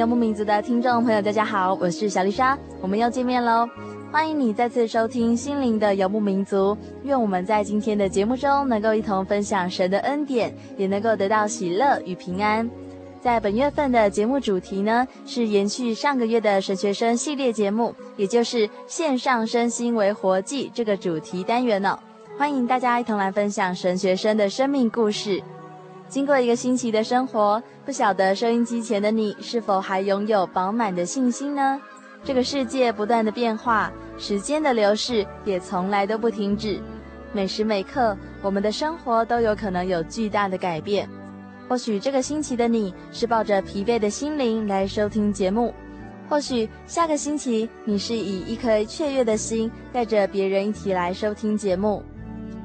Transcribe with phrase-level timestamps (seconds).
[0.00, 3.68] 游牧民族的听众朋友，大家好，我是小丽莎，我们又见面喽。
[4.10, 6.74] 欢迎你再次收听心灵的游牧民族。
[7.02, 12.66] 愿我们在今天的节目中能够一同分享神的恩典，也能够得到喜乐与平安。
[13.20, 21.98] 在本月份的节目主题呢，是延续上个月的神学生系列节目，也就是线上身心为活祭这个主题单元呢、
[22.38, 25.42] 欢迎大家一同来分享神学生的生命故事。
[26.10, 31.80] 经过一个星期的生活，不晓得收音机前的你是否还拥有饱满的信心呢？
[32.24, 36.80] 这个世界不断的变化，时间的流逝也从来都不停止。
[37.32, 41.08] 每时每刻，我们的生活都有可能有巨大的改变。
[41.68, 45.72] 或许这个星期的你是抱着疲惫的心灵来收听节目，
[46.28, 52.02] 或许下个星期你是以一颗雀跃的心，带着别人一起来收听节目。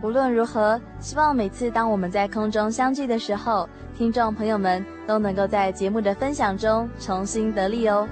[0.06, 3.68] 无论如何，希望每次当我们在空中相聚的时候，
[3.98, 8.08] 听众朋友们都能够在节目的分享中重新得力哦。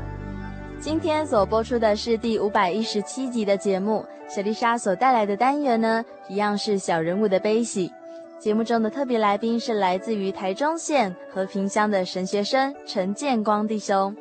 [0.79, 7.93] 今天所播出的是第五百一十七集的节目，小丽莎所带来的单元呢，一样是小人物的悲喜。
[8.39, 14.15] 节目中的特别来宾是来自于台中县和平乡的神学生陈建光弟兄。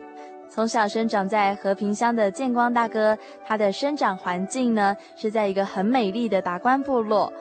[0.51, 3.17] 从小生长在和平乡的建光大哥，
[3.47, 7.33] 他的生长环境呢，是在一个很美丽的达官部落。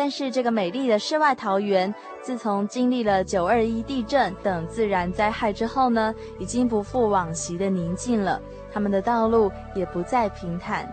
[0.00, 8.40] 但是这个美丽的世外桃源，自从经历了九二一地震等自然灾害之后呢，已经不复往昔的宁静了。
[8.72, 10.90] 他们的道路也不再平坦。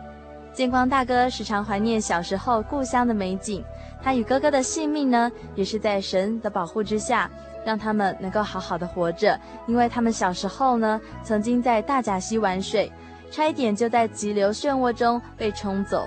[0.51, 3.63] 建光大哥时常怀念小时候故乡的美景。
[4.03, 7.31] 他与哥哥的性命呢，也是在神的保护之下，
[7.65, 9.39] 让他们能够好好的活着。
[9.67, 12.91] 因为他们小时候呢，曾经在大甲溪玩水，
[13.31, 16.05] 差一点就在急流漩涡中被冲走。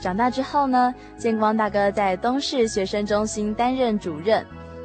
[0.00, 4.44] 长大之后呢，建光大哥在东市学生中心担任主任。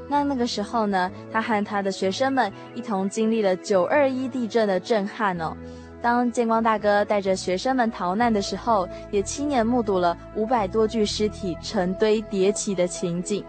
[0.10, 5.56] 那那个时候呢，他和他的学生们一同经历了九二一地震的震撼哦。
[6.02, 13.44] 当建光大哥带着学生们逃难的时候，也亲眼目睹了五百多具尸体成堆叠起的情景。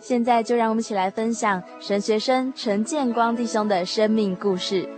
[0.00, 4.88] 现在就让我们一起来分享神学生陈建光弟兄的生命故事。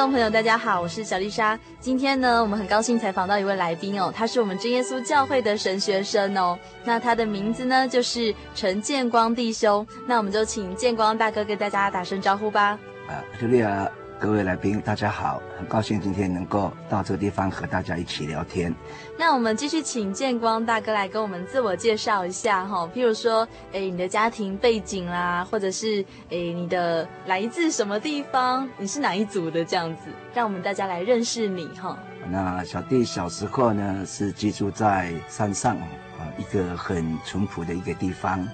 [0.00, 1.56] 众朋友，大家好，我是小丽莎。
[1.78, 6.58] 今天呢，我们很高兴采访到一位来宾哦，他是我们真耶稣教会的神学生哦。
[6.82, 9.86] 那他的名字呢，就是陈建光弟兄。
[10.04, 12.76] 那我们就请建光大哥跟大家打声招呼吧。
[13.06, 13.88] 啊，小丽啊。
[14.24, 18.74] 各位来宾，大家好，很高兴今天能够到这个地方和大家一起聊天。
[19.18, 31.98] 那我们继续请建光大哥来跟我们自我介绍一下哈，譬如说，哎，你的家庭背景啦，或者是哎，你的来自什么地方，你是哪一组的这样子，让我们大家来认识你哈。
[32.30, 38.48] 那小弟小时候呢，是居住在山上啊，一个很淳朴的一个地方，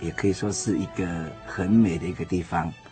[0.00, 1.04] 也可以说是一个
[1.44, 2.87] 很美的一个地方啊。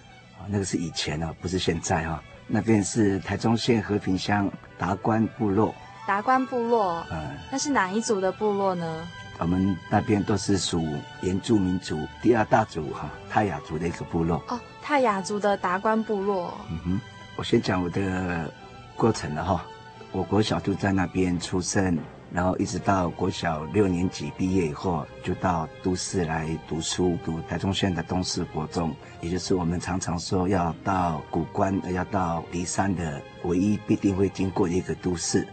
[0.49, 2.23] 那个是以前哦，不是现在哈。
[2.47, 5.75] 那边是台中县和平乡达官部落。
[6.07, 9.09] 达官部落，嗯，那是哪一族的部落呢？
[9.39, 10.87] 我们那边都是属
[11.21, 14.43] 原住民族第二大族哈，泰雅族的一个部落。
[14.49, 16.57] 哦，泰雅族的达官部落。
[16.71, 17.01] 嗯哼，
[17.35, 18.49] 我先讲我的
[18.95, 19.67] 过程了哈。
[20.13, 21.99] 我国小就在那边出生，
[22.33, 35.47] 然后一直到国小六年级毕业以后，就到都市来读书，读台中县的东势国中，也就是我们常常说要到古关、要到骊山的唯一必定会经过的一个都市。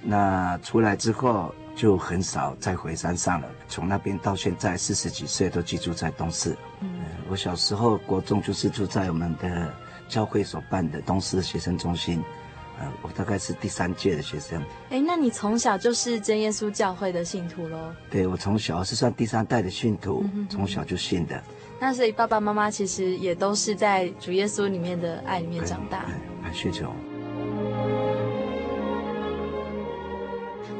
[0.00, 6.56] 那出来之后就很少再回山上了，从那边到现在四十几岁都居住在东势。
[6.80, 9.74] 嗯，我小时候国中就是住在我们的
[10.08, 12.22] 教会所办的东势学生中心。
[12.78, 14.62] 呃，我大概是第三届的学生。
[14.90, 17.92] 哎，那你从小就是真耶稣教会的信徒喽？
[18.08, 21.42] 对，我从小是算第三代的信徒，嗯、哼哼从小就信的。
[21.80, 26.06] 那所以爸爸妈妈其实也都是在主耶稣里面的爱里面长大。
[26.42, 26.84] 感谢主。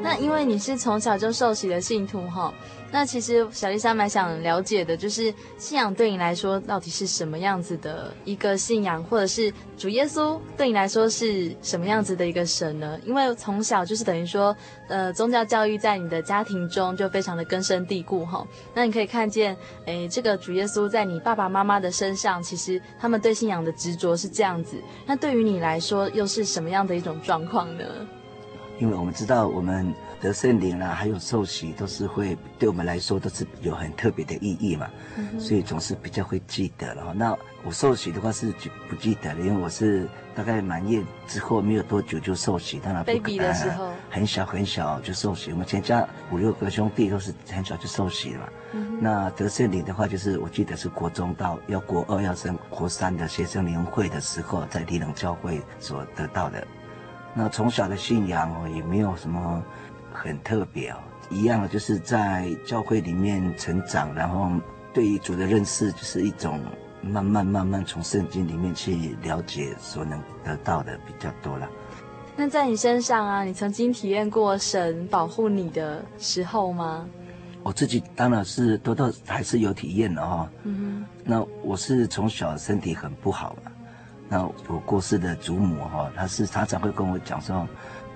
[0.01, 2.53] 那因为你是从小就受洗的信徒哈，
[2.91, 12.99] 那其实小丽莎蛮想了解的，就是信仰对你来说到底是什么样子的一个信仰，或者是主耶稣对你来说是什么样子的一个神呢？
[13.05, 14.55] 因为从小就是等于说，
[14.87, 18.45] 呃，宗教教育在你的家庭中就非常的根深蒂固哈。
[18.73, 19.55] 那你可以看见，
[19.85, 24.77] 哎，这个主耶稣在你爸爸妈妈的身上，其实他们对信仰的执着是这样子。
[25.05, 27.83] 那对于你来说，又是什么样的一种状况呢？
[28.79, 37.13] 因为我们知道，我们得圣灵啦，还有受洗，都是会对我们来说都是有很特别的意义嘛，嗯、所以总是比较会记得了。
[37.13, 38.53] 那我受洗的话是
[38.89, 45.51] 不记得了，因为我是大概满月之后没有多久就受洗，当然 baby 的时候很小很小就受洗。
[45.51, 48.49] 我们全家五六个兄弟都是很小就受洗了嘛。
[48.73, 56.67] 嗯、那得圣灵的话，就是我记得是国中到要国二要升国三的学生年会的时候，在礼冷教会所得到的。
[57.33, 59.63] 那从小的信仰哦，也没有什么
[60.11, 60.97] 很特别哦，
[61.29, 64.51] 一样的就是在教会里面成长，然后
[64.93, 66.59] 对于主的认识就是一种
[67.01, 71.69] 慢慢慢慢从圣经里面去了解所能得到的比较多了。
[72.35, 77.05] 那在你身上啊，你曾经体验过神保护你的时候吗？
[77.63, 80.49] 我自己当然是多多还是有体验的哈。
[80.63, 81.05] 嗯哼。
[81.25, 83.71] 那我是从小身体很不好嘛。
[84.29, 87.67] 那我过世的祖母哈，她是常常会跟我讲说，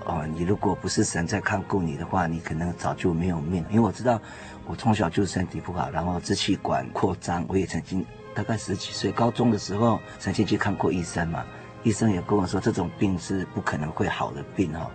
[0.06, 3.64] 哦，你如果不是神在看顾你的话，你可能早就没有命。
[3.70, 4.20] 因为我知道，
[4.66, 11.44] 我从小就身体不好，然后支气管扩张，我也曾经大概十几岁高中的时候，曾经去看过医生嘛，
[11.84, 14.90] 医生也跟我说，这种病是不可能会好的病哈。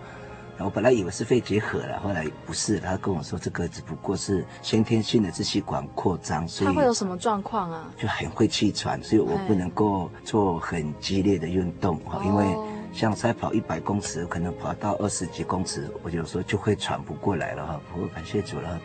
[0.61, 7.89] 我本来以为是肺结核了，后来不是，他跟我说这个只不过是先天性的支气管扩张，所以他会有什么状况啊？
[7.97, 12.45] 就很会气喘，所以我不能够做很激烈的运动哈，因为
[12.91, 17.79] 像赛跑一百公尺，可能跑到二十几公尺，我有时候就会喘不过来了哈。
[17.91, 18.79] 不过感谢主了，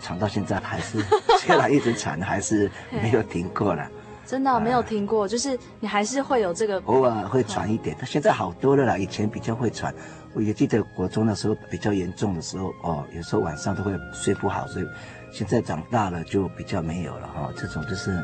[0.00, 0.98] 喘到现在还是
[1.40, 3.88] 虽然一直喘，还是没有停过了。
[4.24, 9.94] 真的、哦、没有停过，就是你还是会有这个偶尔会喘一点，但现在好多了啦，以前比较会喘。
[10.34, 14.84] 我也记得国中的时候比较严重的时候，哦，有时候晚上都会睡不好，所以
[15.32, 17.54] 现在长大了就比较没有了哈、哦。
[17.56, 18.22] 这种就是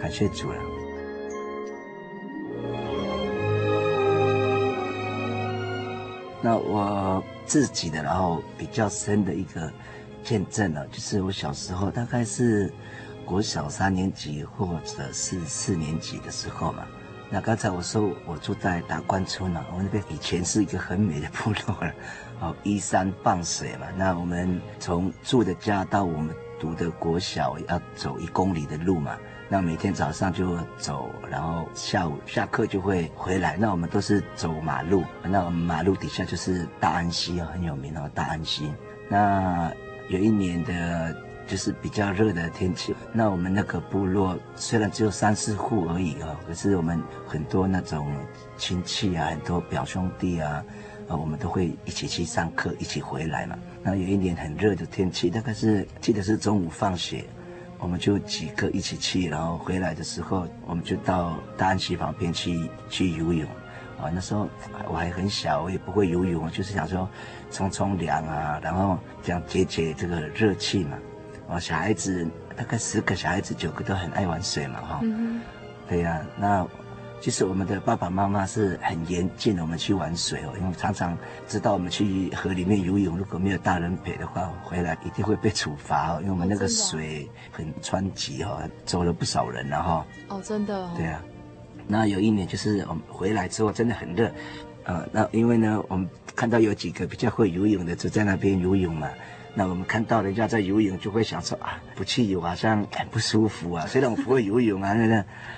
[0.00, 0.58] 感谢主了。
[6.40, 9.72] 那我自己的然后比较深的一个
[10.22, 12.72] 见证呢，就是我小时候大概是
[13.24, 16.84] 国小三年级或者是四年级的时候嘛。
[17.30, 21.92] 那刚才我说我住在达观村啊，我们那边以前是一个很美的部落了，
[22.40, 23.86] 哦，依山傍水嘛。
[23.96, 29.16] 那我们从住的家到我们读的国小要走一公里的路嘛。
[29.48, 33.56] 那每天早上就走，然后下午下课就会回来。
[33.56, 38.72] 那我们都是走马路，那我们马路底下就是大安溪啊，很有名哦，大安溪。
[39.08, 39.72] 那
[40.08, 41.14] 有一年的。
[41.48, 48.14] 就是比较热的天气，那我们那个部落虽然只有三四户而已啊，可是我们很多那种
[48.58, 50.62] 亲戚啊，很多表兄弟啊，
[51.08, 53.58] 啊，我们都会一起去上课，一起回来嘛。
[53.82, 57.24] 那有一年很热的天气，大概是记得是中午放学，
[57.78, 63.48] 我们就几个一起去，然后回来的时候，我们就到大安溪旁边去去游泳。
[64.00, 64.48] 啊，那时候
[64.86, 67.08] 我还很小，我也不会游泳，就是想说
[67.50, 70.96] 冲冲凉啊，然后这样解解这个热气嘛。
[71.48, 72.24] 哦，小孩子
[72.54, 75.40] 大概十个小孩子九个都很爱玩水嘛，哈、嗯，
[75.88, 76.26] 对呀、啊。
[76.38, 76.66] 那
[77.20, 90.06] 其实我们的爸爸妈妈是很严禁我们去玩水哦，因为常常知道我们去河里面游泳，如果没有大人陪的话，回来一定会被处罚哦，因为我们那个水很湍急哦，走了不少人了哈。
[90.28, 90.90] 哦，真的哦。
[90.96, 91.20] 对啊，
[91.86, 94.30] 那有一年就是我们回来之后真的很热，
[94.84, 99.08] 呃，那因为呢，我们看到有几个比较会游泳的就在那边游泳嘛。
[99.58, 103.84] 那我们看到人家在游泳，就会想说啊，不去游好像很不舒服啊。
[103.88, 105.04] 虽然我不会游泳啊，那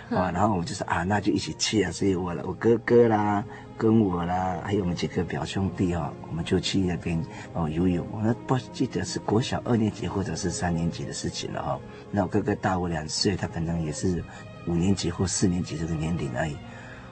[0.08, 1.92] 那，啊， 然后我们就说啊，那就一起去啊。
[1.92, 3.44] 所以我我哥哥啦，
[3.76, 8.06] 跟我啦，还有我们几个表兄弟啊，我们就去那边哦游泳。
[8.10, 11.78] 我不记得是国小二年级或者是三年级的事情了哈。
[12.10, 14.24] 那我哥哥大我两岁，他可能也是
[14.66, 16.56] 五年级或四年级这个年龄而已。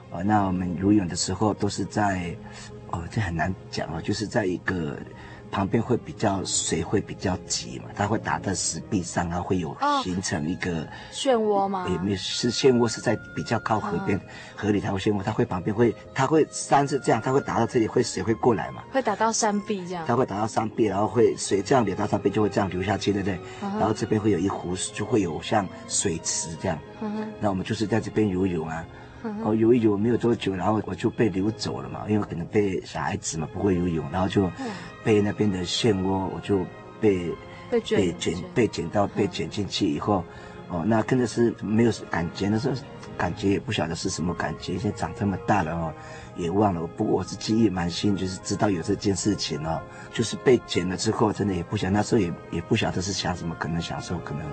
[0.09, 2.35] 哦，那我们游泳的时候都是在，
[2.87, 4.97] 哦，这很难讲哦，就是在一个。
[5.51, 11.87] 旁边会比较水会比较急嘛，它会打在石壁上，它会有形成一个、哦、漩涡吗？
[11.89, 14.21] 也没有，是漩涡是在比较靠河边，嗯、
[14.55, 18.83] 河里它会漩涡，它会旁边会，它会山是这样，它会打到这里，会水会过来嘛？
[18.91, 20.05] 会打到山壁这样？
[20.07, 23.39] 它会打到山壁，然后会水这样流到山壁，就会这样流下去，对不对？
[23.61, 26.77] 嗯、然后这边会有一湖，就会有像水池这样。
[27.01, 28.85] 嗯，那我们就是在这边游泳啊。
[29.43, 34.49] 哦，游一游没有多久，然后我就被流走了嘛，因为可能被小孩子嘛不会游泳，然后就
[35.03, 36.65] 被那边的漩涡，我就
[37.01, 37.29] 被
[37.69, 40.23] 被卷被卷被卷到被卷进去以后，
[40.69, 42.75] 哦，那真的是没有感觉，那时候
[43.17, 45.93] 感觉也不晓得是什么感觉，现在长这么大了哦，
[46.37, 46.87] 也忘了。
[46.95, 49.81] 不过我是记忆蛮新，就是知道有这件事情哦，
[50.13, 54.43] 就是被卷了之后，真的也不想那时候也也不晓得是想什么，可能想说可能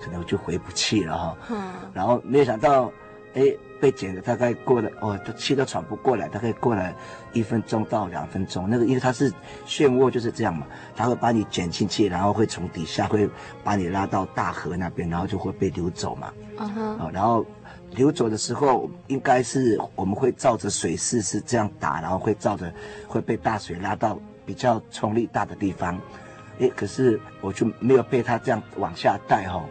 [0.00, 2.92] 可能我就回不去了哈，嗯，然后没有想到。
[3.34, 3.42] 哎，
[3.80, 6.94] 被卷的大概过了哦，都气都喘不过来，大概过了
[7.32, 8.70] 一分钟到两分钟。
[8.70, 9.28] 那个因为它是
[9.66, 13.28] 漩涡就是这样嘛，它会把你卷进去，然后会从底下会
[13.64, 16.32] 把你拉到大河那边，然后就会被流走嘛。
[16.56, 17.44] 哦，然后
[17.90, 22.72] 流走的时候，应该是我们会照着水势是这样打，然后会照着
[23.08, 26.00] 会被大水拉到比较冲力大的地方。
[26.60, 29.64] 哎，可是我就没有被它这样往下带哈、哦，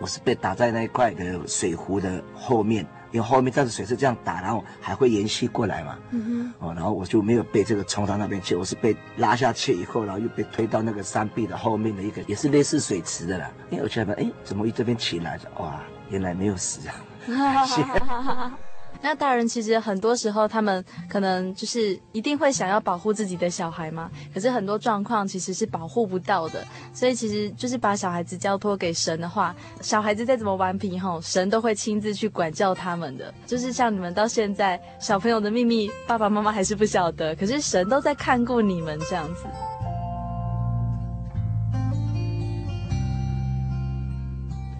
[0.00, 2.86] 我是被打在那一块的水壶的后面。
[3.12, 5.96] 因为后面站着水是这样打，然后还会延续过来嘛。
[6.10, 6.66] 嗯哼。
[6.66, 13.50] 哦，然后我就没有被这个冲到那边去，我是被拉下去以后，然后又被推到那个山壁的后面的一个，也是类似水池的啦。
[13.70, 15.48] 因为我觉得，哎，怎么一这边起来着？
[15.58, 16.94] 哇，原来没有死啊。
[19.04, 24.08] 那大人其实很多时候，他们可能就是一定会想要保护自己的小孩嘛。
[24.32, 33.34] 可是很多状况其实是保护不到的，所以其实就是把小孩子交托给神的话，小孩子再怎么顽皮吼，神都会亲自去管教他们的。
[33.44, 39.46] 就是像你们到现在，小朋友的秘密，爸爸妈妈还是不晓得，可是神都在看顾你们这样子。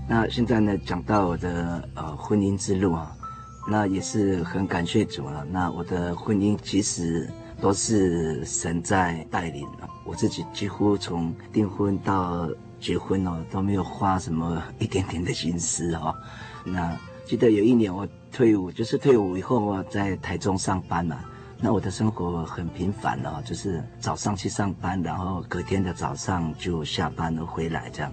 [0.09, 3.17] 那现在呢，讲到我的呃婚姻之路啊。
[3.67, 5.45] 那也是很感谢主了。
[5.45, 7.29] 那我的婚姻其实
[7.61, 9.67] 都是神在带领，
[10.05, 12.49] 我自己几乎从订婚到
[12.81, 16.15] 结婚哦都没有花什么一点点的心思哦。
[16.67, 21.19] 那记得有一年我退伍，就是退伍以后我在台中上班嘛。
[21.65, 28.13] 那我的生活很平凡哦，就是早上去上班，然后隔天的早上就下班了回来这样。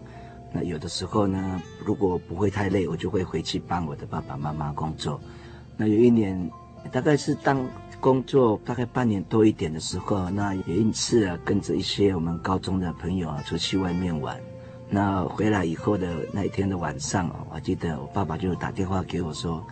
[0.53, 5.19] 那有的时候呢，如果不会太累，我就会回去帮我的爸爸妈妈工作。
[5.81, 6.51] 那有一年，
[6.91, 7.65] 大概是当
[8.01, 14.37] 工作大概半年多一点的时候，那有一次啊，跟着一些我们高中的朋友啊出去外面玩。
[14.89, 19.65] 那回来以后的那一天的晚上啊，我记得我爸爸就打电话给我说，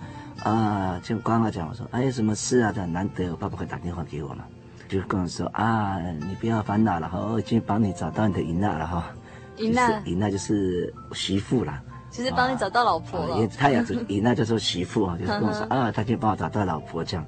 [0.43, 2.71] 啊，就刚刚讲我说，哎，有什么事啊？
[2.73, 4.45] 这难得我爸爸会打电话给我嘛，
[4.87, 9.11] 就跟我说啊，你不要烦恼了哈，我已经帮你找到你的姨娜了哈，
[9.57, 11.83] 姨娜，姨娜就是媳妇啦。
[12.09, 17.25] 其实帮你找到老婆了，也他也是 以那叫做媳妇啊，就是跟我说啊，他就帮我找到老婆这样，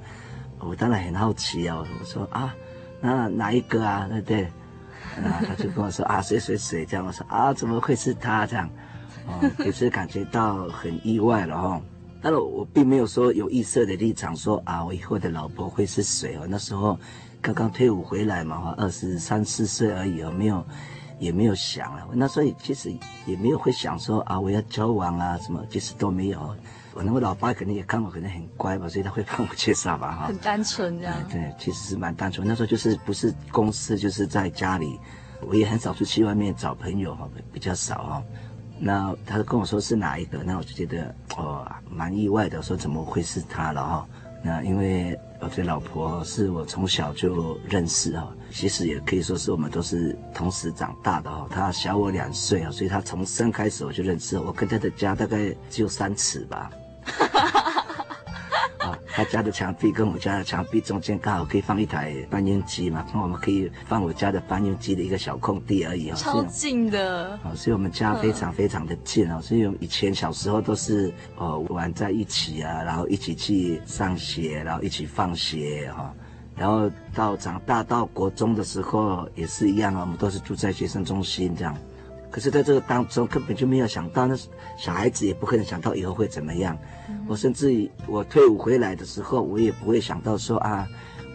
[0.59, 2.55] 我当然很好奇啊，我说啊，
[3.01, 4.07] 那哪一个啊？
[4.09, 4.43] 对不对？
[5.24, 8.69] 啊，他就跟我说啊， 谁谁谁这样，我说啊，怎么会是他这样？
[9.27, 11.81] 哦，也是感觉到很意外了哈。
[12.21, 16.45] 但是我并没有说有预设的立场说啊，我以后的老婆会是谁哦？
[16.50, 16.98] 那时候
[17.41, 20.65] 刚刚退伍回来嘛，二十三四岁而已哦，没有。
[21.19, 22.91] 也没有想啊，那所以其实
[23.25, 26.55] 也没有会想说啊，我要交往啊什么，其实都没有。
[26.95, 30.25] 我那我老爸可能也看我可能很乖吧，所以他会帮我介绍吧哈。
[30.27, 31.13] 很单纯这样。
[31.29, 32.47] 对，其实是蛮单纯。
[32.47, 34.99] 那时候就是不是公司，就是在家里，
[35.47, 38.23] 我也很少出去外面找朋友哈，比较少哈。
[38.79, 44.07] 那他跟我说是哪一个，那我就觉得哦蛮意外的，说怎么会是他了哈。
[44.41, 48.31] 那因为我的老婆是我从小就认识哈。
[48.51, 56.72] 其实也可以说是我们都是同时长大的哈，她小我两岁啊，所以她从生开始我就认识，我跟她的家大概只有三尺吧。
[59.19, 67.38] 啊，他家的墙壁跟我家的墙壁中间刚好可以放一台翻印机嘛，那我们可以放我家的翻印机的一个小空地而已哦，超近的。
[67.43, 76.13] 哦，所以我们家非常非常的近哦，所以以前小时候都是哦玩在一起啊，然后一起去上学，然后一起放学哈。
[76.55, 81.75] 然后到长大到国中的时候也是一样啊，我们都是住在学生中心这样。
[82.31, 84.36] 可是在这个当中根本就没有想到，那
[84.77, 86.77] 小孩子也不可能想到以后会怎么样。
[87.09, 90.88] 嗯、我甚至于我退伍回来的时候，我也不会想到说啊，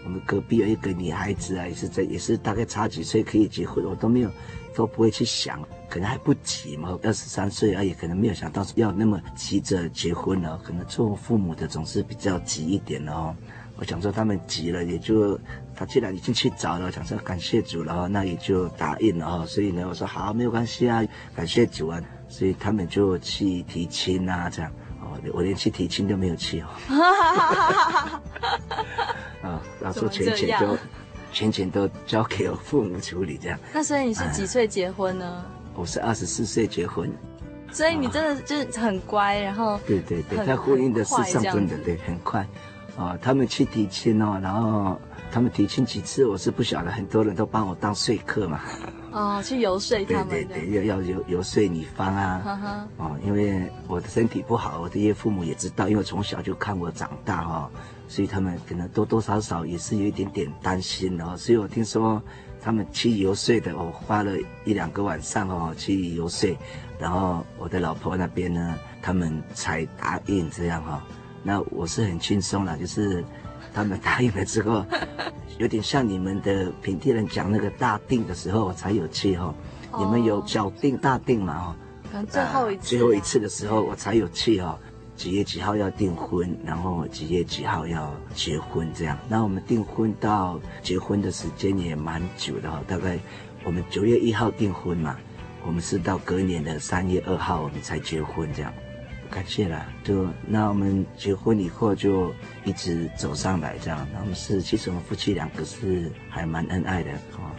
[0.05, 4.31] 我们隔壁有一个女孩子啊，也是在也是大概差几岁可以结婚，我都没有
[4.73, 10.57] 都不会去想，可能还不急嘛，二十三岁啊，也，可能没有想到要那么急着结婚了。
[10.63, 13.35] 可能做父母的总是比较急一点哦。
[13.77, 15.39] 我想说他们急了，也就
[15.75, 19.45] 他既然已经去找了，想说感谢主了，那也就答应了哈。
[19.45, 21.03] 所以呢，我说好，没有关系啊，
[21.35, 22.01] 感谢主啊。
[22.27, 26.67] 所以他们就去提亲啊，这样哦，我连去提亲都没有去哦。
[29.41, 30.77] 啊，然后说钱钱都
[31.31, 33.59] 钱钱都交给我父母处理这样。
[33.73, 35.45] 那所以你是几岁结婚呢？
[35.45, 37.11] 嗯、我是二十四岁结婚。
[37.71, 42.47] 所以你真的就是很乖，然后对对对，在婚姻的事上真的对很快。
[42.97, 44.99] 啊，他们去提亲哦，然后
[45.31, 48.61] 他们提亲几次，我是不晓得，很多人都帮我当说客嘛。
[49.11, 50.29] 哦，去游说他们。
[50.29, 52.41] 对对对，要要游游说女方啊。
[52.43, 52.87] 哈哈。
[52.97, 57.71] 哦，因为我的身体不好，我的岳父母也知道，因为从小就看我长大哈、哦，
[58.07, 61.35] 所以他们可能多多少少也是有一点点担心哦。
[61.35, 62.21] 所以我听说
[62.61, 64.31] 他们去游说的，我花了
[64.63, 66.57] 一两个晚上哦去游说，
[66.97, 71.14] 然后我的老婆那边呢，他们才答应这样哈、哦。
[71.47, 73.23] 那我是很轻松了，就是
[73.71, 74.83] 他们答应了之后，
[75.59, 79.53] 有点像你们的平地人讲那个大定的时候，我才有气哈。
[79.91, 80.01] Oh.
[80.03, 81.75] 你们有小定大定嘛哈？
[82.13, 84.75] 嗯，最后一次，最后一次的时候我才有气哦。
[85.15, 89.17] 几月几号要订婚，然后几月几号要结婚这样。
[89.29, 93.17] 那我们订婚到结婚的时间也蛮久的哈，大概
[93.63, 95.15] 我们九月一号订婚嘛，
[95.65, 98.73] 我们是到隔年的三月二号我们才结婚这样。
[99.31, 102.33] 感谢了，就那我们结婚以后就
[102.63, 104.07] 一直走上来这样。
[104.13, 107.51] 那我们是其实我们夫妻两个是还蛮恩爱的哦。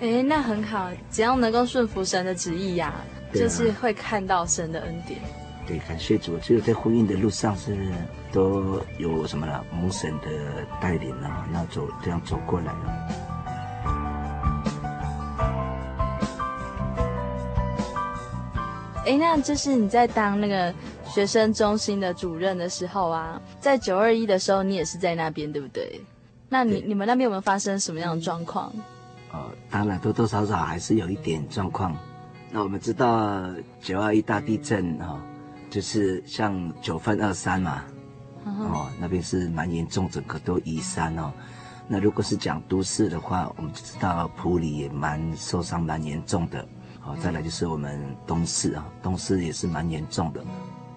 [0.00, 5.20] 哎，那很好，只要能够顺服神的旨意呀、啊，啊、就是会看到神的恩典。
[5.66, 7.76] 对，感谢主，只有在婚姻的路上是
[8.32, 13.08] 都有什么了，蒙神的带领啊，那走这样走过来了。
[19.06, 20.72] 哎，那就是你在当那个
[21.12, 26.00] 学生中心的主任的时候啊，在九二一的时候，你也是在那边，对不对？
[26.48, 28.72] 那你你们那边有没有发生什么样的状况？
[29.32, 29.38] 呃，
[29.70, 31.96] 当然多多少少还是有一点状况。
[32.50, 33.44] 那我们知道
[33.80, 35.20] 九二一大地震啊、哦，
[35.70, 37.84] 就是像九份二三嘛，
[38.44, 41.32] 哦，那边是蛮严重，整个都移山哦。
[41.86, 46.66] 那如果是讲都市的话，我们就知道普里也蛮受伤，蛮严重的。
[46.98, 50.44] 好，再来就是我们东市啊，东市也是蛮严重的。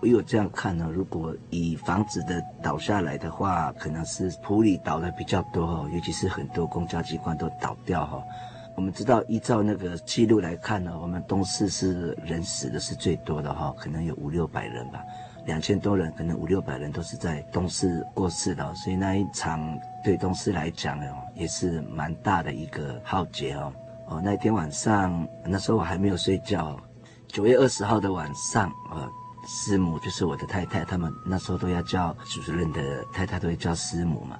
[0.04, 8.22] 我有这样看呢，如果以房子的倒下来的话，可能是普里倒的比较多哈，尤其是很多公家机关都倒掉哈。
[8.76, 15.02] 我们知道，依照那个记录来看呢，我们东市是人死的是最多的哈，可能有五六百人吧，
[15.46, 23.72] 两千多人，可能五六百人都是在东市过世的，所以那一场对东市来讲呢，也是蛮大的一个浩劫哦。
[24.10, 26.78] 哦，那天晚上，那时候我还没有睡觉。
[27.26, 29.10] 九月二十号的晚上，呃，
[29.46, 34.40] 师母就是我的太太，他们那时候都要叫主任的太太都会叫师母嘛。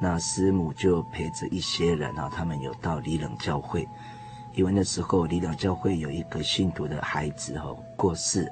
[0.00, 3.86] 那师母就陪着一些人啊，他们有到里冷教会，
[4.54, 8.50] 因为那时候里冷教会有一个信徒的孩子哦过世，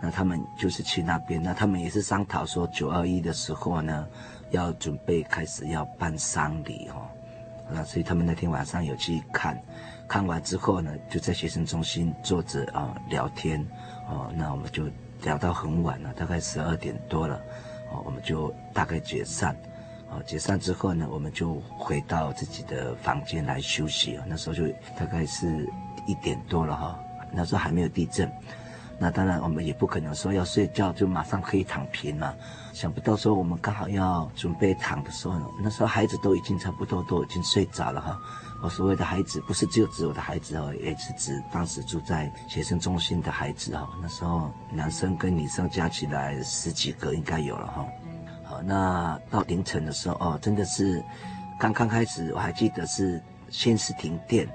[0.00, 4.06] 那他们就是去那边，那他们也是商讨说九二一的时候呢，
[4.50, 7.06] 要准备开始要办丧礼哦。
[7.70, 9.62] 那所以他们那天晚上有去看，
[10.08, 13.60] 看完之后呢，就在学生中心坐着啊聊天，
[14.08, 14.88] 哦，那我们就
[15.22, 17.40] 聊到很晚了，大概十二点多了，
[17.92, 19.56] 哦，我们就大概解散，
[20.10, 24.24] 哦，解散之后呢，我们就回到自己的房间来休息啊。
[24.26, 24.66] 那时候就
[24.98, 25.68] 大概是
[26.06, 26.98] 一点多了哈，
[27.32, 28.30] 那时候还没有地震，
[28.98, 32.34] 那当然我们也不可能说要睡觉就马上可以躺平嘛。
[32.72, 38.18] 想不到说我们刚好要准备躺的时候，那时候孩子都已经差不多都已经睡着了哈。
[38.62, 43.88] 我所谓的孩子不是只有指我的孩子哦，也是指当时住在学生中心的孩子哦。
[44.02, 47.86] 那时候男生跟女生加起来十几个应该有了哈。
[48.44, 51.02] 好，那到凌晨的时候哦，真的是
[51.58, 54.46] 刚刚开始，我还记得是先是停电。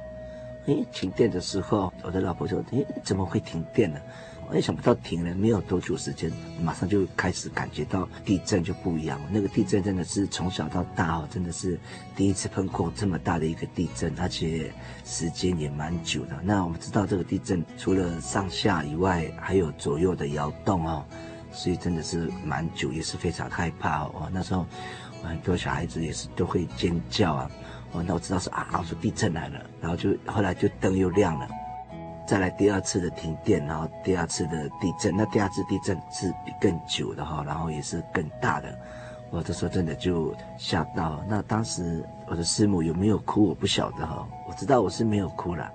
[0.67, 3.99] 诶，停电的时候，我的老婆说：“诶，怎么会停电呢？”
[4.47, 6.31] 我也想不到停了没有多久时间，
[6.61, 9.27] 马上就开始感觉到地震就不一样了。
[9.31, 11.79] 那个地震真的是从小到大哦，真的是
[12.15, 14.71] 第一次碰过这么大的一个地震，而且
[15.03, 16.35] 时间也蛮久的。
[16.43, 21.03] 那我们知道这个地震除了上下以外，还有左右的摇动哦，
[21.51, 24.29] 所以真的是蛮久，也是非常害怕哦。
[24.31, 24.65] 那时候
[25.23, 27.51] 很多小孩子也是都会尖叫啊。
[27.93, 31.47] 哦，那我知道是啊，说地震来了，然后就后来就灯又亮了。
[32.27, 38.75] 再来第二次的停电，然后第二次的地震，那第二次地震是比更久的哈，然后也是更大的，
[39.29, 41.23] 我这时候真的就吓到。
[41.27, 45.71] 那当时我的师母有没有哭，我不晓得哈，我知道我是没有哭了，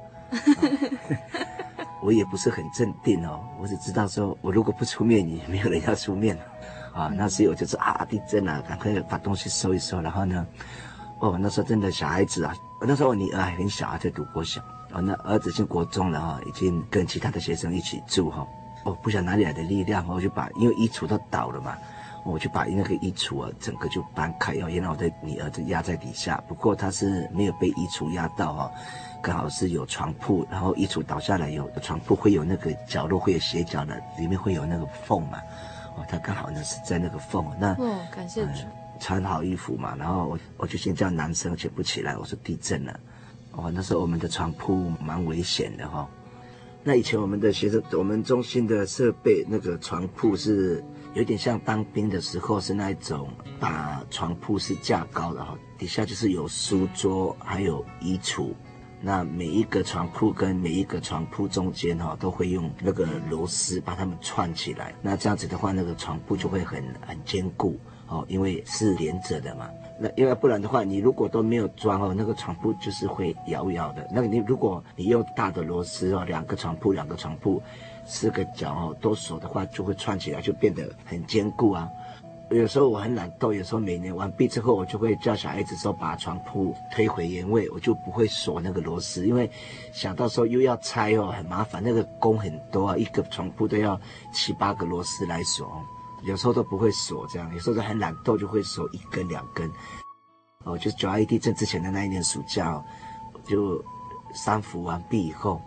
[2.02, 6.36] 我也不是很镇定哦，我只知道说我如果不出面，也没有人要出面
[6.92, 7.12] 啊。
[7.14, 10.44] 那时候我就是啊，地震了，赶快把东西收一收，然后呢，
[11.20, 14.60] 哦，那时候真的小孩子啊，那时候我女儿还很小，还在读国小。
[14.92, 18.46] 哦，那儿子进国中了哈，已经跟其他的学生一起住哈。
[18.84, 21.76] 我不想哪里来的力量，我就把因为衣橱都倒了嘛，
[22.24, 24.68] 我就把那个衣橱啊整个就搬开哦。
[24.68, 28.70] 原来我的女儿就压在底下，不过她是没有被衣橱压到哈，
[29.22, 35.38] 刚好是有床铺，然后衣橱倒下来有床铺会有那个角落会有斜角的，里面会有那个缝嘛。
[35.96, 37.46] 哦，她刚好呢是在那个缝。
[37.58, 38.66] 那哦，感谢主。
[38.98, 43.00] 穿好衣服嘛，然后我我就先叫男生全部起来，我说地震了。
[43.62, 46.08] 哦，那时候我们的床铺蛮危险的哈、哦。
[46.82, 58.54] 那以前我们的学生，我们中心的设备，那个床铺是有点像当兵的时候是那一种，把床铺是架高的哈，底下就是有书桌，还有衣橱。
[59.02, 64.94] 那每一个床铺跟每一个床铺中间哈，都会用那个螺丝把它们串起来。
[65.02, 69.68] 那这样子的话，那个床铺就会很很坚固哦，因为是连着的嘛。
[70.02, 74.08] 那因为不然的话，你如果都没有装哦，那个床铺就是会摇摇的。
[74.10, 77.62] 那你如果你用大的螺丝哦，两个床铺两个床铺，
[78.06, 81.86] 四个角哦都锁的话，就会串起来，就变得很坚固啊。
[82.48, 89.48] 有时候我很懒惰，有时候每年完毕之后，我就会叫小孩子说把床铺推回原位，我就不会锁那个螺丝，因为
[89.92, 94.00] 想到时候又要拆哦，很麻烦，那个工很多啊，一个床铺都要
[94.32, 95.70] 七八个螺丝来锁。
[96.22, 99.70] 有时候都不会锁这样，有时候很懒惰就会锁一根两根。
[100.64, 102.84] 哦，就九二一地震之前的那一年暑假，哦
[103.44, 103.82] 就
[104.34, 105.60] 三伏完毕以后，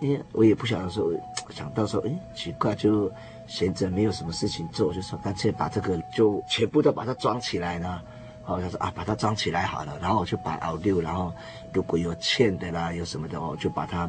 [0.00, 1.10] 因为我也不晓得说，
[1.50, 3.10] 想到说，哎，奇怪，就
[3.46, 8.00] 闲着没有什么事情做，就说干脆把这个就全部都把它装起来呢。
[8.44, 11.32] 哦，他说啊，把它装起来好了，然后我就把熬六，然后
[11.72, 14.08] 如果有欠的啦，有什么的，我就把它。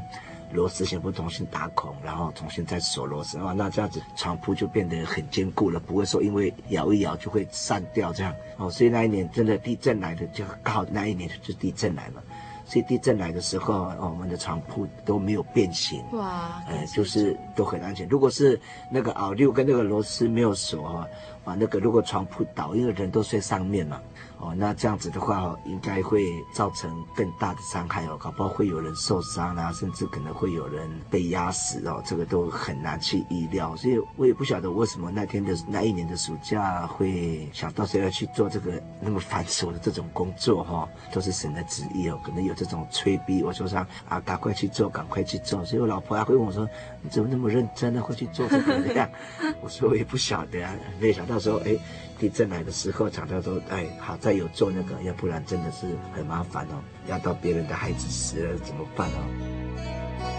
[0.51, 8.33] 螺丝全部重新打孔，然后重新再锁螺丝，哇，那这样子床铺就变得很坚固了，不会说因为摇一摇就会散掉这样。
[8.57, 12.23] 哦，所以那一年真的地震来的就刚好那一年就地震来了，
[12.65, 18.07] 所以地震来的时候，哦，我们的床铺都没有变形，哇，呃，就是都很安全。
[18.07, 18.59] 如果是
[18.91, 21.07] 那个凹六跟那个螺丝没有锁啊，
[21.45, 24.01] 啊，那个如果床铺倒，因为人都睡上面嘛。
[24.41, 26.23] 哦，那这样子的话，应该会
[26.53, 33.75] 造成更大的伤害哦，搞不好会有人受伤啊，甚至可能会有人被压死哦，这个都很难去预料。
[33.75, 45.65] 所以我也不晓得为什么那天的那一年的暑假会想到说要去做这个那么繁琐的这种工作哈、哦，都是神的旨意哦，可能有这种催逼我说上啊，赶快去做，赶快去做。
[45.65, 46.65] 所以我老婆还会问我说，
[47.01, 49.09] 你怎么那么认真的会去做这个这样？
[49.61, 51.75] 我说我也不晓得啊，没想到说哎。
[52.19, 56.83] 地震来的时候，常常说：“哎，好在有做那个，要不然真的是很麻烦哦。
[57.07, 60.38] 压到别人的孩子死了怎么办哦？”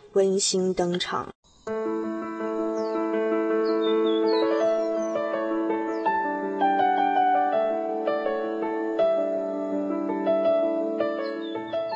[0.13, 1.29] 温馨登场。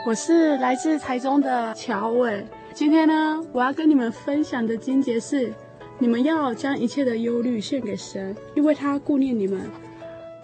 [0.08, 5.51] 我是来自台中的乔伟，今天呢，我要跟你们分享的经节是：
[5.97, 9.60] 你们要将一切的忧虑献给神，因为他顾念你们。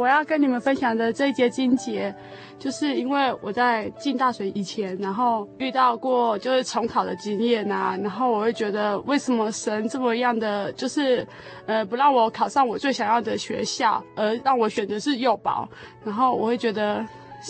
[0.01, 2.13] 我要跟你们分享的这一节经节，
[2.57, 11.25] 就是因为我在进大学以前，然后遇到过就是重考的经验啊，然后我会觉得为什么神这么样的，就是
[11.67, 15.69] 呃不让我考上我最想要的学校，而让我选的是幼保，
[16.03, 17.05] 然后我会觉得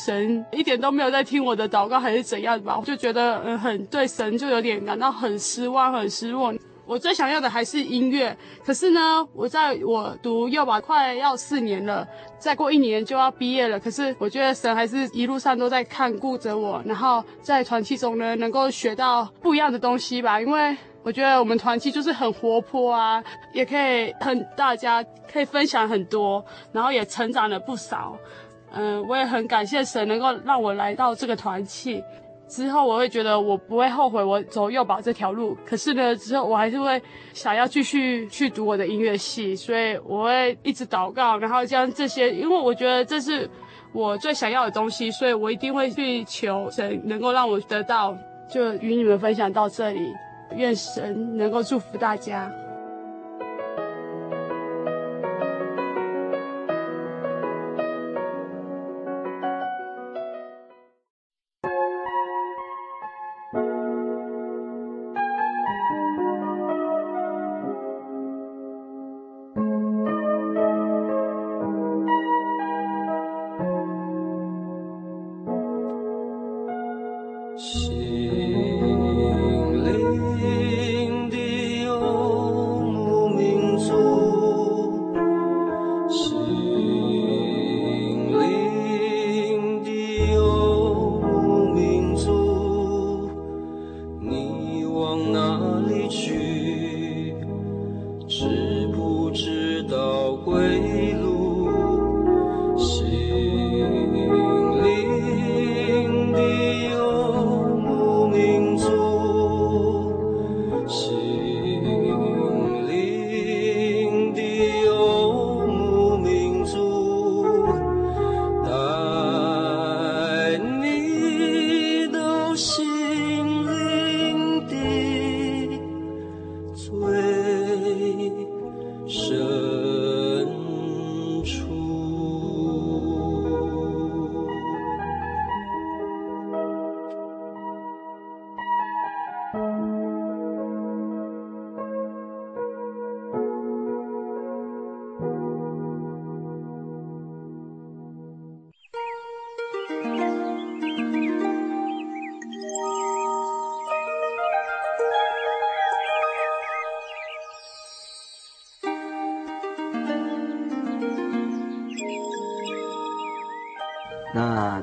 [0.05, 6.53] 神一点都没有在听我的祷告，还是怎样吧，我就觉得嗯很对神就有点感到很失望，很失落。
[6.91, 12.05] 我最想要的还是音乐，可是呢，我在我读幼保快要四年了，
[12.37, 13.79] 再过一年就要毕业了。
[13.79, 20.41] 可是我觉得神还是一路上都在看顾着我，然后在团契中呢，能够学到不一样的东西吧。
[20.41, 23.23] 因为我觉得我们团契就是很活泼啊，
[23.53, 25.01] 也可以很大家
[25.31, 28.17] 可以分享很多，然后也成长了不少。
[28.73, 32.03] 嗯、我也很感谢神能够让我来到这个团契。
[32.51, 37.01] 之后我会觉得我不会后悔我走幼保这条路，可是呢，之后我还是会
[37.33, 43.49] 想要继续去读我的音乐系，所以我会一直祷告，然后将这些，因为我觉得这是
[43.93, 48.13] 我最想要的东西，所以我一定会去求神能够让我得到。
[48.53, 50.13] 就与你们分享到这里，
[50.57, 52.51] 愿神能够祝福大家。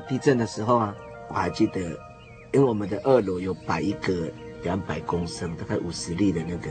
[0.09, 0.95] 地震的时候啊，
[1.27, 1.79] 我还记得，
[2.51, 4.27] 因为我们的二楼有摆一个
[4.63, 6.69] 两百公升、大概五十粒的那个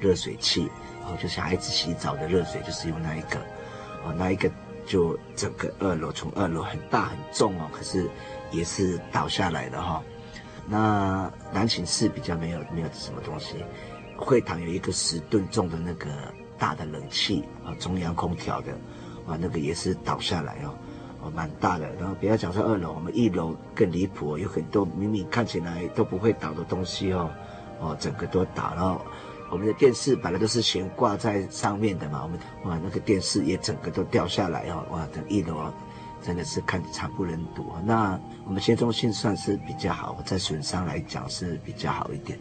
[0.00, 0.68] 热水器，
[1.00, 3.40] 然后就小孩子洗澡的热水就是用那一个，
[4.04, 4.48] 哦，那一个
[4.86, 8.08] 就整个二楼从二楼很大很重哦，可是
[8.52, 10.02] 也是倒下来的哈、哦。
[10.68, 13.56] 那南寝室比较没有没有什么东西，
[14.16, 16.08] 会堂有一个十吨重的那个
[16.56, 18.70] 大的冷气啊，中央空调的，
[19.26, 20.72] 啊，那个也是倒下来哦，
[21.30, 21.88] 蛮大的。
[21.98, 27.30] 然后不要讲说二楼，我们一楼更离谱，有很多明明看起来都不会倒的东西哦，
[27.80, 28.72] 哦，整个都倒。
[28.74, 29.00] 然后
[29.50, 35.72] 我们的电视本来都是悬挂在上面的嘛，我们哇，那个电视也整个都掉下来哦，哇，等一楼。
[36.20, 37.64] 真的是看惨不忍睹。
[37.84, 42.36] 那我们先中心算是比较好，在损伤来讲是比较好一点。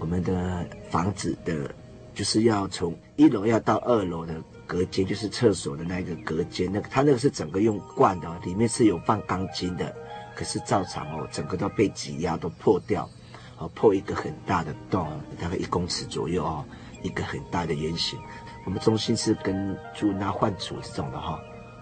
[0.00, 1.70] 我们的房子的，
[2.14, 4.34] 就是要从一楼要到二楼的
[4.68, 9.92] 隔间，就是厕所的那个隔间，那个它那个是整个用灌的，里面是有放钢筋的，
[10.36, 13.08] 可是照常哦，整个都被挤压都破掉，
[13.56, 15.08] 哦，破一个很大的洞，
[15.40, 16.64] 大概一公尺左右哦，
[17.02, 18.18] 一个很大的圆形。
[18.66, 21.40] 我们中心是跟住那换组这种的哈。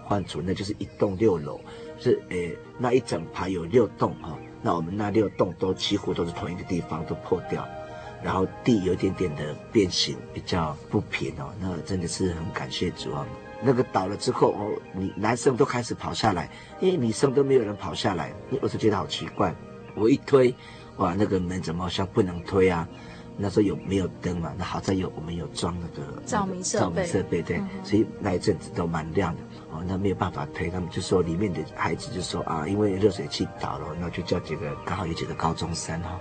[0.09, 1.61] 换组那就是一栋六楼，
[1.99, 7.67] 是诶那一整排有六栋哈，那我们那六栋都几乎都是同一个地方都破掉，
[8.23, 13.27] 然后地有一点点的变形，比较不平哦，那真的是很感谢主啊。
[13.63, 16.51] 那个倒了之后哦，你男生都开始跑下来，
[16.81, 19.55] 因为女生都没有人跑下来，我就觉得好奇怪，
[19.95, 20.55] 我一推，
[20.99, 22.87] 哇，那个门怎么好像不能推啊？
[23.39, 24.55] 那时候有没有灯嘛？
[24.57, 29.41] 那好在有，我们有装那个照明设备，照明设备对，所以那一阵子都蛮亮的。
[29.71, 36.19] 哦，那没有办法推，他们就说里面的孩子就说啊，因为热水器倒了，那就叫几个刚好有几个高中生哈，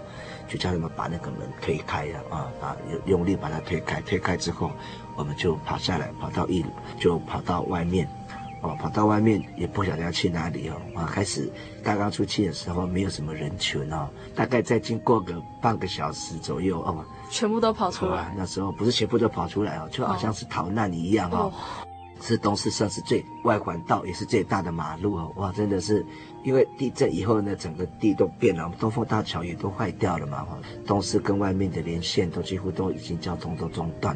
[0.48, 4.72] 就叫他们把那个门推开呀，啊，把用用力把它推开，推开之后，
[5.16, 8.08] 我们就跑下来，跑到一楼，就跑到外面，
[8.62, 11.52] 哦，跑到外面也不晓得要去哪里哦，啊，开始
[11.84, 21.38] 刚刚出去的时候没有什么人群哦，大概再经过个半个小时左右哦，全部都跑出来，那时候不是全部都跑出来哦，就好像是逃难一样哦。
[21.38, 21.54] 哦
[22.22, 26.04] 是东四算是最外环道，也是最大的马路哦，哇，真的是，
[26.46, 34.16] 因为地震以后呢，整个地都变了，东风大桥也都坏掉了嘛，哈，东势跟外面的连线都几乎都已经交通都中断，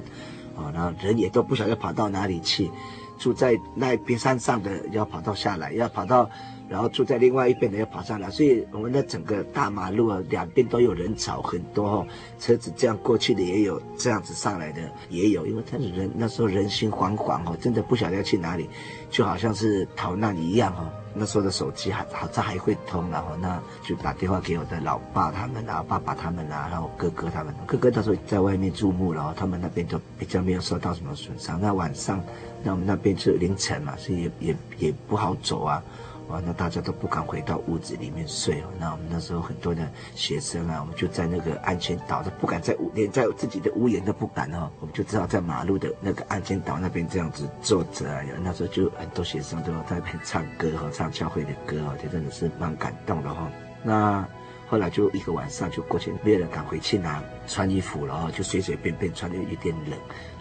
[0.56, 2.70] 啊，然后人也都不晓得跑到哪里去，
[3.18, 6.30] 住在那边山上的要跑到下来，要跑到。
[6.70, 18.70] 然后住在另外一边的要跑上来，所以我们的整个大马路啊，两边都有人潮很多哦，车子这样过去的也有，这样子上来的也有，因为他是人那时候人心惶惶哦，真的不晓得要去哪里，
[19.10, 20.88] 就好像是逃难一样哦。
[21.14, 31.60] 那时候的手机还好像还会通，然后那就打电话给我的老爸他们啊，爸爸他们啊，然后哥哥他们，哥哥那时候在外面注目，然后他们那边都比较没有受到什么损伤。
[31.60, 32.24] 那晚上，
[32.64, 35.84] 那我们那边是凌晨嘛，所以也也也不好走啊。
[36.32, 38.66] 啊，那大家都不敢回到屋子里面睡哦。
[38.80, 44.70] 那我们那时候很多的学生啊，我们就在那个安全岛，都不敢在屋，连在自己的屋檐都不敢哦。
[44.80, 48.22] 我们就知道在马路的那个安全岛那边这样子坐着啊。
[48.44, 53.50] 那时候就很多学生都在那边唱歌和唱教会的歌哦，就真的是蛮感动的哈。
[53.84, 54.28] 那
[54.68, 59.98] 后来就一个晚上就过去，没有人敢回去拿穿衣服了哦，就随随便便穿的有点冷。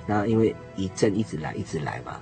[0.07, 2.21] 那因为一阵一直来一直来嘛。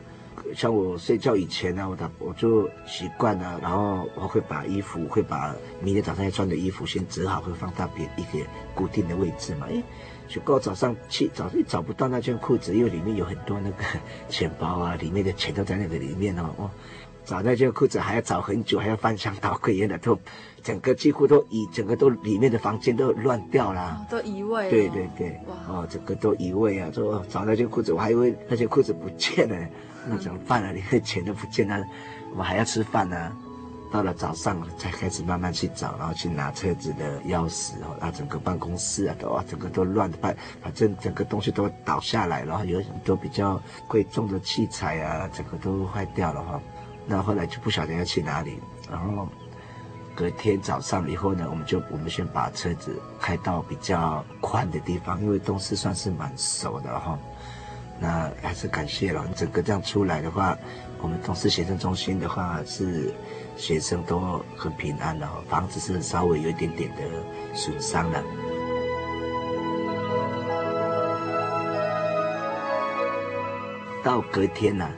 [0.54, 9.66] 像我睡觉以前呢、啊，我打我就习惯了，然后我会把衣服，会把明天早上要穿的衣服先折好，会放到别一个固定的位置嘛。
[9.70, 9.82] 哎，
[10.28, 13.84] 结果早上去找，也找不到那件裤子，因为里面有很多那个
[14.28, 16.54] 钱包啊，里面的钱都在那个里面哦。
[16.56, 16.70] 哦，
[17.24, 20.16] 找那件裤子还要找很久，还要翻箱倒柜，原来都
[20.62, 24.70] 整个几乎都移，整个都里面的房间都乱掉了，都移位。
[24.70, 29.68] 对对对，哇，哦，整个都移位啊，说找那件裤子，我还以为那件裤子不见了。
[30.08, 30.72] 那怎么办呢？
[30.72, 31.84] 连钱都不见了，
[32.30, 33.32] 我们还要吃饭呢。
[33.88, 40.18] 到了早上才开始慢慢去找，然后去拿车子的钥匙哦，啊，整个办公室啊都啊整个都乱的，
[40.60, 46.60] 反正整个东西都倒下来，然后有很多比较贵重的器材啊，整个都坏掉了哈。
[47.06, 48.58] 那后来就不晓得要去哪里，
[48.90, 49.28] 然后
[50.16, 57.16] 隔天早上以后呢，我们就我们先把车子开到比较宽的地方，因为东西算是蛮熟的哈。
[57.98, 60.56] 那还是感谢了，整个这样出来的话，
[61.00, 63.12] 我们同事学生中心的话是
[63.56, 67.02] 学生都很平安的，房子是稍微有一点点的
[67.54, 68.22] 损伤了。
[74.04, 74.88] 到隔天呢、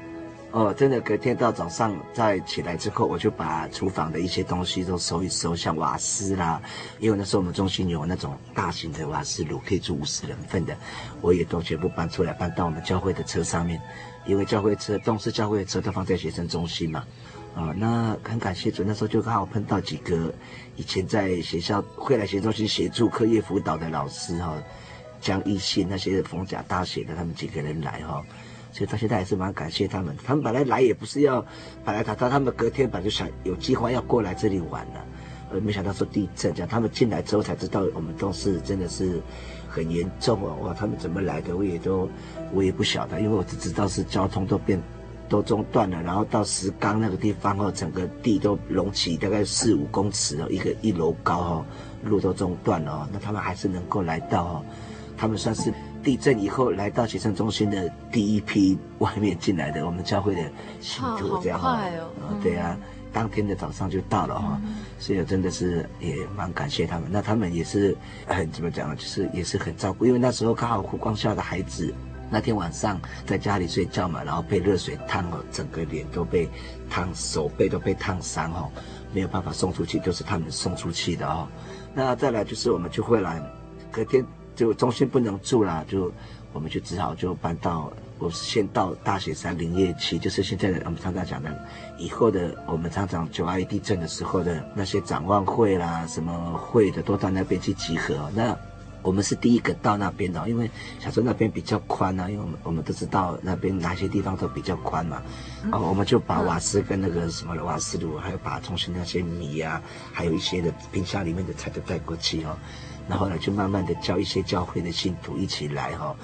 [0.50, 6.60] 哦，真的，隔天到早上再起来之后，我就把厨房的一些东西都收一收，像瓦斯啦，
[6.98, 10.74] 因为那时候我们中心有那种大型的瓦斯炉，可以住五十人份的，
[11.20, 13.78] 我也都全部搬出来，搬到我们教会的车上面，
[14.24, 17.04] 因为教会车，东势教会的车都放在学生中心嘛。
[17.54, 20.32] 啊、那很感谢主，那时候就刚好碰到几个
[20.76, 24.56] 以前在学校会来学生中心协助课业辅导的老师哈，
[25.20, 28.24] 江一信那些逢甲大学的他们几个人来哈。
[28.70, 30.14] 所以到现在还是蛮感谢他们。
[30.24, 31.44] 他们本来来也不是要，
[31.84, 35.04] 本来他他他们隔天本来就想有计划要过来这里玩了，
[35.52, 39.20] 呃，没想到说地震这样，他们进来之后才知道我们东势真的是
[39.68, 42.08] 很严重哦，哇，他们怎么来的我也都
[42.52, 44.80] 我也不晓得，因为我只知道是交通都变
[45.28, 51.64] 都中断了，然后到石冈那个地方哦，整个地都隆起大概四五公尺哦，一个一楼高哦，
[52.04, 54.64] 路都中断了哦，那他们还是能够来到哦，
[55.16, 55.72] 他们算是。
[56.02, 60.42] 地震以后来到集生中心的第一批外面进来的我们教会的
[60.80, 61.82] 信徒，这样哈，啊，
[62.42, 62.76] 对啊，
[63.12, 64.60] 当天的早上就到了哈，
[64.98, 67.08] 所以真的是也蛮感谢他们。
[67.10, 67.96] 那他们也是
[68.26, 68.96] 很怎么讲呢？
[68.96, 71.92] 就是也是很照顾，因为那时候刚好湖光校的孩子
[72.30, 76.48] 那天晚上在家里睡觉嘛，然后被热水烫哦，整个脸都被
[76.88, 78.70] 烫，手背都被烫伤哦，
[79.12, 81.48] 没有办法送出去，都是他们送出去的哦。
[81.92, 83.42] 那再来就是我们就会来
[83.90, 84.24] 隔天。
[84.58, 86.12] 就中心不能住啦，就
[86.52, 91.56] 我们就只好就搬到，我是先到大雪山林业区，就是现在的我们常常讲的，
[91.96, 98.28] 以后的我们常常九二一地震的时候的那些展望会啦，什么会的都到那边去集合。
[98.34, 98.58] 那
[99.00, 105.22] 我们是第一个到那边的，因为小时候那边比较宽啊，因为我们我们都知道那边哪些地方都比较宽嘛，
[105.70, 109.80] 然后我们就把瓦斯跟那个什么瓦斯炉，还有把中心那些米啊，
[110.12, 112.58] 还有一些的冰箱里面的菜都带过去哦。
[113.08, 116.14] 然后呢，就慢慢的叫一些教会的信徒一起来哈，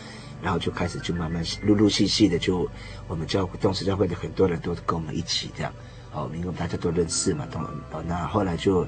[0.43, 2.69] 然后就开始就慢慢陆陆续续的就
[3.09, 5.73] 我们教东势教会的很多人都跟我们一起这样，
[6.13, 7.59] 哦，因为大家都认识嘛，都
[7.97, 8.87] 哦，那后来就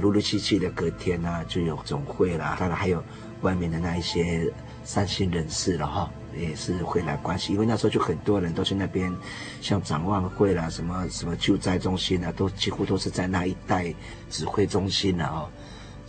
[0.00, 3.02] 陆陆续续的隔天呢，就有总会啦，当然还有
[3.42, 4.52] 外面的那一些
[4.84, 9.14] 善心人士了哈，也是会来关心，因为那时候就很多人都去那边，
[9.60, 13.94] 像展望会啦，什么什么救灾中心啊，都几乎都是在那一带
[14.28, 15.48] 指挥中心了哦。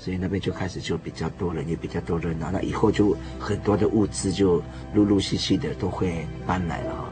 [0.08, 2.50] 所以那边就开始就比较多人，也比较多热闹。
[2.50, 7.10] 那以后就很多的物资就陆陆续续的都会搬来了哈。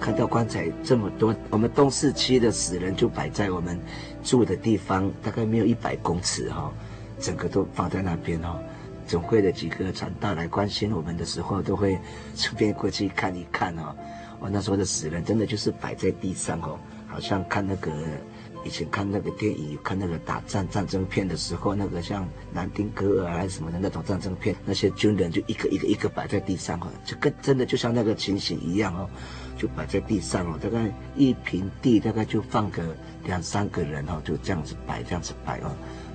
[0.00, 3.78] 看到棺材这么多，我们东四区的死人就摆在我们
[4.24, 6.68] 住的地方，大概没有一百公尺哈，
[7.20, 8.58] 整个都放在那边哈。
[9.06, 11.96] 总会的几个传道来关心我们的时候，都会
[12.34, 13.94] 顺便过去看一看哦。
[14.40, 16.76] 我那时候的死人真的就是摆在地上哦。
[17.12, 17.92] 好像看那个
[18.64, 29.08] 以前看那个电影，看那个打战战争片的时候，那个像南丁格尔还是什么的那种战争片，那些军人就一个一个一个摆在地上哦，就跟真的就像那个情形一样哦，
[29.58, 35.70] 就摆在地上哦，大概一平地大概就放个两三个人哦，就这样子摆这样子摆哦，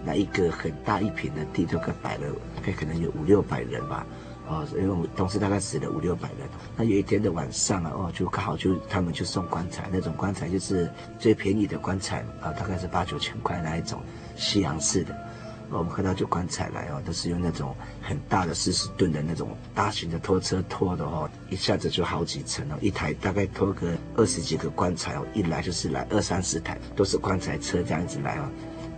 [0.06, 4.06] 那一个很大一平的地就可摆了，大概可能有五六百人吧。
[4.48, 6.48] 哦，因为我们当时大概死了五六百人。
[6.76, 10.90] 那有一天的晚上啊，哦，就刚好就他们就送棺材，那种棺材就是
[11.20, 14.02] 最便宜的棺材啊，大概是八九千块那一种
[14.36, 15.16] 西洋式的。
[15.70, 28.50] 我们看到就棺材来哦，都是用那种很大的四十吨的那种大型的拖车拖的哦，一下子就好几层哦，一台大概拖个二十几个棺材哦，一来就是来二三十台，都是棺材车这样子来哦，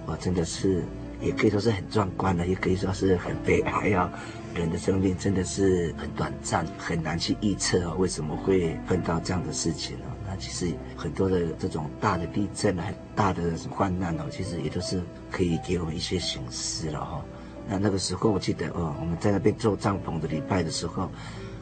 [0.06, 0.84] 哇，真的是
[1.20, 4.14] 也可以说是很壮观的，也可以说是很悲哀啊。
[4.60, 10.05] 人的生命真的是很短暂，很难去预测哦，为什么会碰到这样的事情呢？
[10.28, 15.01] 那其实很多的这种大的地震啊，很大的患难哦，其实也都是
[15.32, 17.24] 可以给我们一些醒思了哈。
[17.68, 21.10] 那那个时候我记得哦，我们在那边做帐篷的礼拜的时候，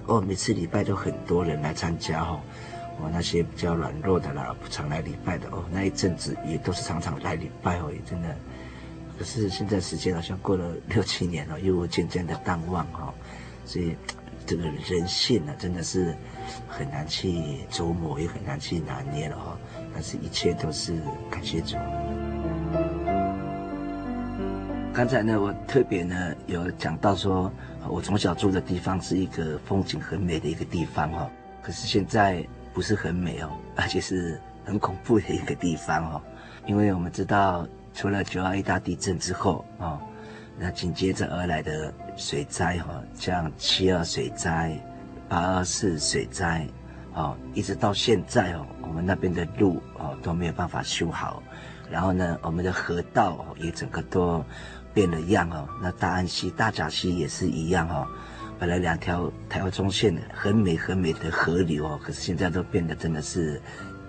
[0.08, 2.42] 哦，每次礼拜都很多人来参加哦。
[3.00, 8.36] 哦，那些比较软弱的啦，不常来礼拜的哦，那一阵子也都是常常来礼拜哦，真的。
[9.18, 13.12] 可是现在时间好像过了六七年了，又渐渐的淡忘哈，
[13.66, 13.96] 所以
[14.46, 16.16] 这个人性呢，真的是
[16.68, 19.58] 很难去琢磨，也很难去拿捏了哈。
[19.92, 20.94] 但是一切都是
[21.32, 21.76] 感谢主。
[24.94, 27.52] 刚才呢，我特别呢有讲到说，
[27.90, 31.30] 我从小住的地方是一个风景很美的一个地方哈，
[31.64, 36.22] 可是现在不是很美哦，而且是很恐怖的一个地方哦，
[36.68, 37.68] 因为我们知道。
[37.98, 40.00] 除了九二一大地震之后啊，
[40.56, 44.80] 那紧接着而来的水灾哈，像七二水灾、
[45.28, 46.68] 八二四水灾，
[47.16, 51.42] 哦，一直到现在哦，我们那边的路哦都没有办法修好，
[51.90, 54.46] 然后呢，我们的河道也整个都
[54.94, 55.68] 变了样哦。
[55.82, 58.08] 那大安溪、大甲溪也是一样哦，
[58.60, 63.60] 本来两条台湾中线很美很美的河流哦，可是现在都变得真的是。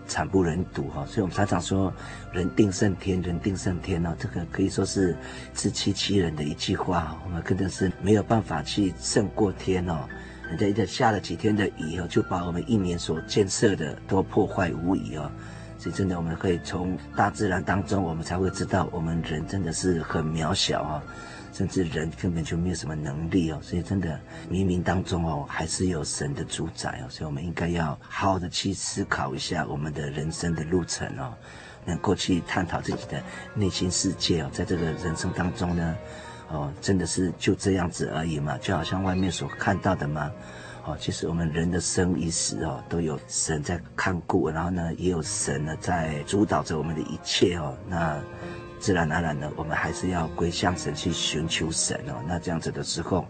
[0.09, 1.93] 惨不忍睹哈，所以我们常常说
[2.33, 5.17] “人定胜天，人定胜天”哦，这个可以说是
[5.53, 7.17] 自欺欺人的一句话。
[7.25, 10.09] 我们真的是没有办法去胜过天哦。
[10.49, 15.31] 人家一直下了几天的雨哦，就把我们一年所建设的都破坏无遗哦。
[15.79, 21.03] 所以真的，我们可以从大自然当中，我们才会知道我们人真的是很渺小啊。
[21.59, 23.59] 甚至人根本就没有什么能力哦。
[23.61, 24.17] 所以真的
[24.49, 27.11] 冥冥当中哦，还是有神的主宰哦。
[27.11, 31.35] 所以我们应该要好好的去思考一下我们的人生的路程哦，
[31.85, 33.21] 能够去探讨自己的
[33.55, 35.97] 内心世界哦，在这个人生当中呢，
[36.51, 38.57] 哦，真的是就这样子而已嘛？
[38.59, 40.31] 就好像外面所看到的吗？
[40.85, 47.77] 哦，其实我们人的生与死哦，都有神在看顾，然后呢，也有神呢在主导着我们的一切哦。
[47.87, 48.19] 那
[48.79, 52.15] 自然而然呢，我们还是要归向神去寻求神哦。
[52.27, 53.27] 那这样子的时候，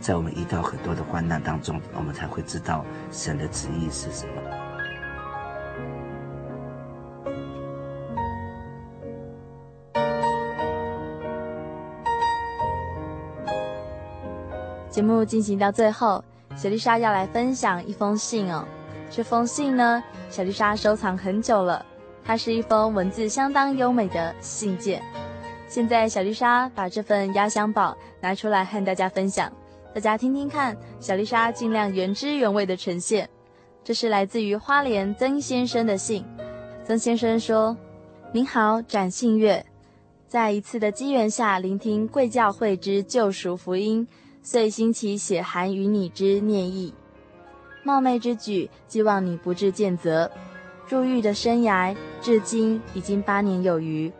[0.00, 4.32] 在我们遇到很多的患难当中，我们才会知道神的旨意是什么。
[14.90, 16.22] 节目进行到最后。
[16.56, 18.66] 小丽莎要来分享一封信哦，
[19.08, 21.86] 这封信呢，小丽莎收藏很久了，
[22.24, 25.02] 它是一封文字相当优美的信件。
[25.66, 29.52] 现在小丽莎把这份压箱宝拿出来和大家分享，
[29.94, 33.28] 大家听听看，小丽莎尽量原汁原味的呈现。
[33.82, 36.24] 这是来自于花莲曾先生的信，
[36.84, 37.76] 曾先生说
[38.32, 39.64] ：“您好，展信月，
[40.28, 44.06] 在一次的机缘下聆听贵教会之救赎福音。”
[44.42, 46.94] 遂兴起写函与你之念意，
[47.84, 50.30] 冒昧之举，希望你不致见责。
[50.90, 54.12] 入狱的生涯至今已经八年有余，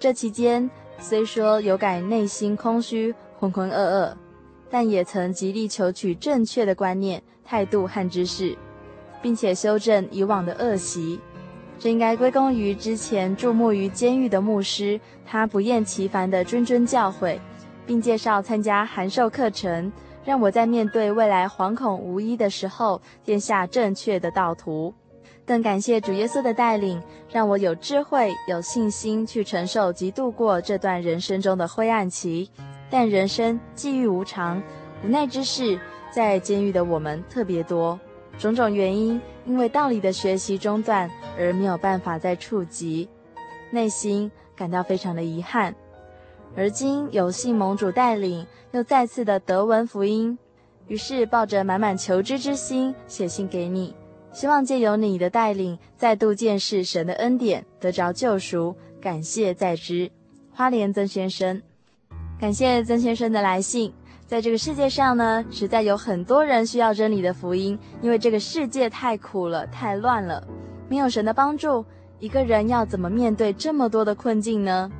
[0.00, 4.12] 这期间虽说有感内心空虚、浑浑噩噩，
[4.68, 8.58] 但也曾极力求取正确的观念、态度和知识，
[9.22, 11.20] 并且修正以往的恶习。
[11.78, 17.38] 这应该归功于之前驻牧于监狱的牧师，他不厌其烦的谆谆教诲。
[17.84, 19.92] 并介绍参加函授课程，
[20.24, 24.94] 让我在面对未来惶恐无依的时候，奠下正确的道途。
[25.44, 32.50] 更感谢主耶稣的带领，让我有智慧、有信心去承受及度过这段人生中的灰暗期。
[32.88, 34.62] 但人生际遇无常，
[35.04, 35.80] 无奈之事
[36.14, 37.98] 在监狱的我们特别多，
[38.38, 43.08] 种种原因，因为道理的学习中断而没有办法再触及，
[43.70, 45.74] 内心感到非常的遗憾。
[46.54, 50.38] 而今有幸蒙主带领，又再次的得闻福音，
[50.86, 53.94] 于是抱着满满求知之心写信给你，
[54.32, 58.74] 希望借由你的带领，再度见识神的恩典，得着救赎。
[59.00, 60.10] 感谢在之，
[60.52, 61.60] 花莲曾先生，
[62.40, 63.92] 感谢曾先生的来信。
[64.26, 70.42] 在这个世界上呢，实在有很多人需要真理的福音，因为这个世界太苦了，太乱了，
[70.88, 71.84] 没有神的帮助，
[72.18, 74.90] 一个人要怎么面对这么多的困境呢？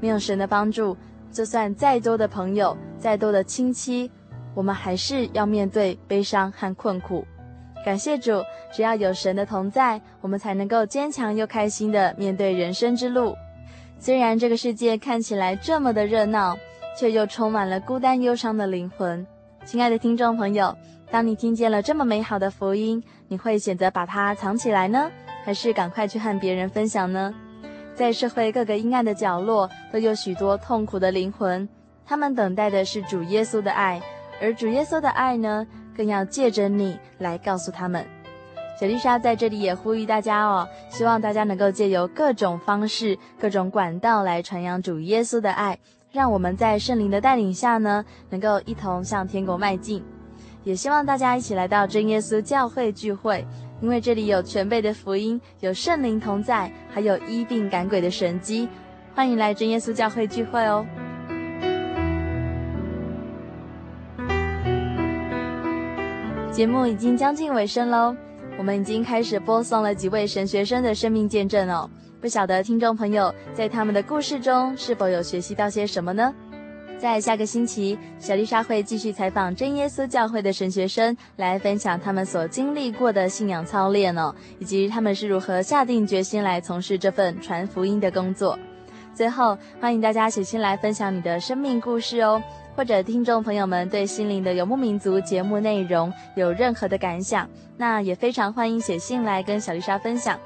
[0.00, 0.94] 没有神的帮助，
[1.32, 4.10] 就算再多的朋友，再多的亲戚，
[4.54, 7.24] 我们还是要面对悲伤和困苦。
[7.84, 13.34] 感谢主，只要有神的同在，我们才能够坚强又开心地面对人生之路。
[13.98, 16.56] 虽然这个世界看起来这么的热闹，
[16.98, 19.26] 却又充满了孤单忧伤的灵魂。
[19.64, 20.76] 亲爱的听众朋友，
[21.10, 25.10] 当你听见了这么美好的福音，你会选择把它藏起来呢，
[25.44, 27.34] 还是赶快去和别人分享呢？
[27.94, 31.68] 在社会各个阴暗的角落，都有许多痛苦的灵魂，
[32.06, 34.00] 他们等待的是主耶稣的爱，
[34.40, 35.66] 而主耶稣的爱呢，
[35.98, 38.06] 更要借着你来告诉他们。
[38.80, 45.76] 小丽莎在这里也呼吁大家哦，希望大家能够借由各种方式、各种管道来传扬主耶稣的爱，
[46.12, 50.00] 让我们在圣灵的带领下呢，能够一同向天国迈进。
[50.62, 53.44] 也希望大家一起来到真耶稣教会聚会。
[53.80, 58.68] 因为这里有全备的福音，有圣灵同在，还有医病赶鬼的神迹，
[59.14, 60.84] 欢迎来真耶稣教会聚会哦。
[66.58, 68.16] 节目已经将近尾声喽，
[68.58, 71.88] 我们已经开始播送了几位神学生的生命见证哦。
[72.20, 76.34] 不晓得听众朋友在他们的故事中是否有学习到些什么呢？
[76.98, 88.58] 在下个星期，小丽莎会继续采访真耶稣教会的神学生，来分享他们所经历过的信仰操练哦，以及他们是如何下定决心来从事这份传福音的工作。
[89.14, 92.42] 最后，欢迎大家写信来分享你的生命故事哦，
[92.78, 100.38] 或者听众朋友们对心灵的游牧民族节目内容有任何的感想，那也非常欢迎写信来跟小丽莎分享。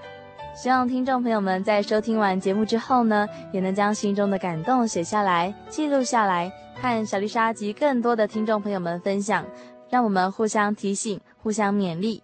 [0.54, 9.44] 希望听众朋友们在收听完节目之后呢，也能将心中的感动写下来，记录下来，和小丽莎及更多的听众朋友们分享，
[9.90, 12.22] 让我们互相提醒，互相勉励。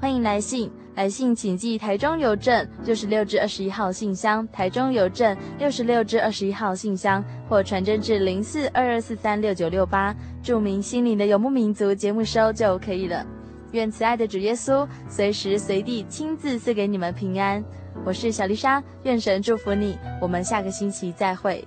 [0.00, 13.26] 欢迎来信，来信请寄台中邮政六十六至二十一号信箱，台中邮政六十六至二十一号信箱，或传真至零四二二四三六九六八，注明“心灵的游牧民族”节目收就可以了。
[13.72, 17.62] 愿慈爱的主耶稣随时随地亲自赐给你们平安。
[18.04, 19.98] 我是小丽莎，愿神祝福你。
[20.20, 21.66] 我们下个星期再会。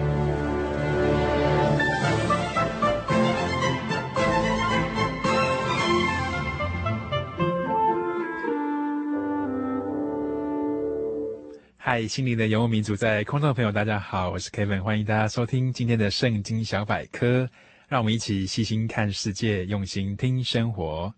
[11.93, 17.45] 嗨，心灵的游牧民族，在空中的朋友，大家好，我是 Kevin，欢迎大家收听今天的圣经小百科，
[17.89, 21.13] 让我们一起细心看世界，用心听生活。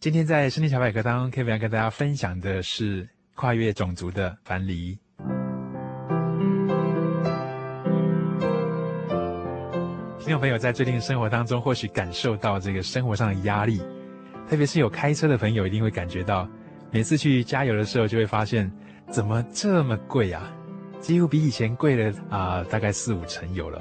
[0.00, 4.98] 今天在圣经小百科当中，Kevin 要跟大家分享的是跨越种族的樊篱。
[10.18, 13.82] 听众朋友在最近的生活当中，或许感受到这个生活上的压力，
[14.48, 16.48] 特别是有开车的朋友，一定会感觉到，
[16.90, 18.72] 每次去加油的时候，就会发现。
[19.10, 20.52] 怎么这么贵啊？
[21.00, 23.80] 几乎比以前贵了啊、大概四五成有了。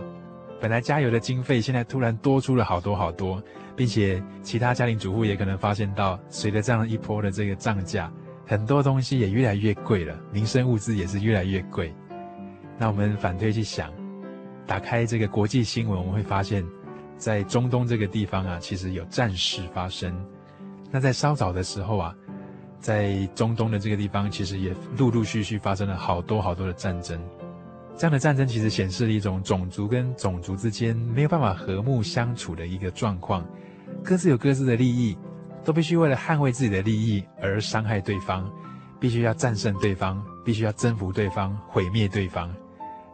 [0.61, 3.41] 本来加油的经费，现在突然多出了好多好多，
[3.76, 8.11] 并且其他家庭主妇也可能发现到，随着这样一波的这个涨价，
[8.45, 11.93] 很多东西也越来越贵了，民生物资也是越来越贵。
[12.78, 13.91] 那我们反推去想，
[14.67, 16.63] 打开这个国际新闻，我们会发现，
[17.17, 20.13] 在中东这个地方啊，其实有战事发生。
[20.91, 22.15] 那在稍早的时候啊。
[22.86, 27.19] 在中东的这个地方，其实也陆陆续续发生了好多好多的战争。
[27.97, 33.43] 这样的战争其实显示了一种种族跟种族之间没有办法和睦相处的一个状况，
[34.03, 35.17] 各自有各自的利益，
[35.63, 38.47] 都必须为了捍卫自己的利益而伤害对方，
[38.99, 42.55] 必须要战胜对方，必须要征服对方，毁灭对方。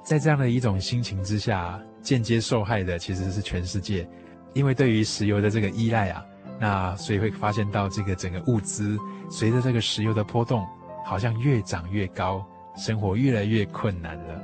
[0.03, 4.05] 在这样的一种心情之下，间接受害的其实是全世界，
[4.53, 6.25] 因为对于石油的这个依赖啊。
[6.61, 8.95] 那所以会发现到这个整个物资
[9.31, 10.63] 随着这个石油的波动，
[11.03, 12.45] 好像越涨越高，
[12.77, 14.39] 生活越来越困难了。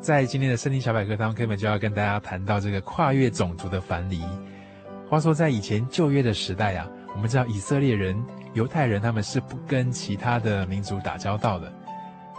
[0.00, 4.22] 在今天的圣经小百科当中，根本就要跟大家谈到这个跨越种族的樊篱。
[5.08, 8.16] 话说在以前旧约的时代啊，我们知道以色列人、
[8.54, 11.72] 犹太人他们是不跟其他的民族打交道的，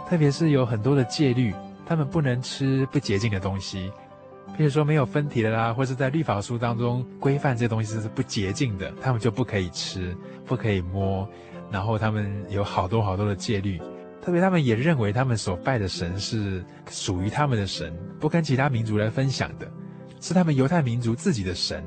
[0.08, 3.92] 特别是有很多的戒律，他们不能吃不洁净的东西。
[4.56, 11.28] 譬如说没有分体的啦，或是在律法书当中规范这东西是不洁净的，他们就不可以吃，不可以摸。
[11.72, 13.80] 然后他们有好多好多的戒律，
[14.22, 19.68] 特别他们也认为他们所拜的神是属于他们的神，不跟其他民族来分享的，
[20.20, 21.82] 是他们犹太民族自己的神。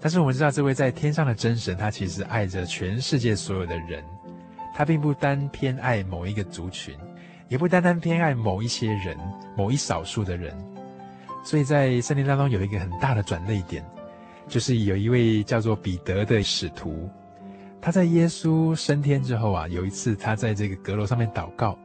[0.00, 4.02] 但是我们知道，这位在天上的真神，他其实爱着全世界所有的人，
[4.74, 6.96] 他并不单偏爱某一个族群，
[7.48, 9.16] 也不单单偏爱某一些人，
[9.56, 10.52] 某一少数的人。
[11.42, 13.84] 所以在圣经当中有一个很大的转捩点，
[14.48, 17.10] 就是有一位叫做彼得的使徒，
[17.80, 21.76] 他在耶稣升天之后啊，有一次他在这个阁楼上面祷告，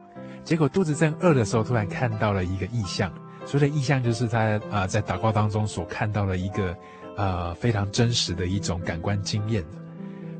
[0.44, 3.12] 结果肚子正饿的时候，突然看到了一个异象。
[3.44, 6.76] 所谓的异象就是他啊、在祷告当中所看到的一个
[7.16, 9.64] 呃非常真实的一种感官经验。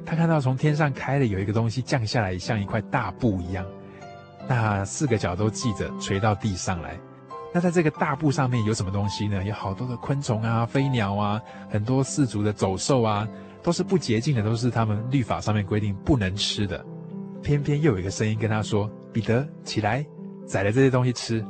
[0.05, 3.65] 他看到从天上开了有一个东西降下来，像一块大布一样，
[4.47, 6.99] 那四个角都记着垂到地上来。
[7.53, 9.43] 那在这个大布上面有什么东西呢？
[9.43, 11.41] 有好多的昆虫啊、飞鸟啊，
[11.71, 13.27] 很多四足的走兽啊，
[13.63, 16.85] 都是不洁净的，都是他们律法上面规定不能吃的。
[17.43, 20.05] 偏偏又有一个声音跟他说：“彼得，起来，
[20.47, 21.45] 宰了这些东西吃。”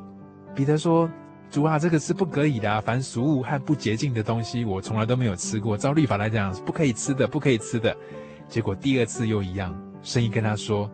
[0.55, 1.11] 彼得说
[1.51, 5.77] ：“主啊，这个是不可以的，凡俗物和不洁净的东西，我从来都没有吃过。
[5.77, 7.97] 照律法来讲，是不可以吃的，不可以吃的。”
[8.49, 10.89] 结果第二次又一样，声音跟他说：“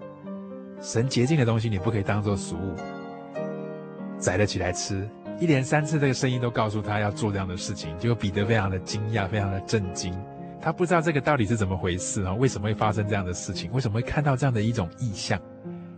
[0.80, 2.74] 神洁净的东西，你不可以当做俗物。”
[4.24, 5.06] 宰了起来吃，
[5.38, 10.18] 一连三次这个声音都告诉他要做这样的事情，结果彼得非常的惊讶，非常的震惊，
[10.62, 12.32] 他不知道这个到底是怎么回事啊？
[12.32, 13.70] 为什么会发生这样的事情？
[13.72, 15.38] 为什么会看到这样的一种异象？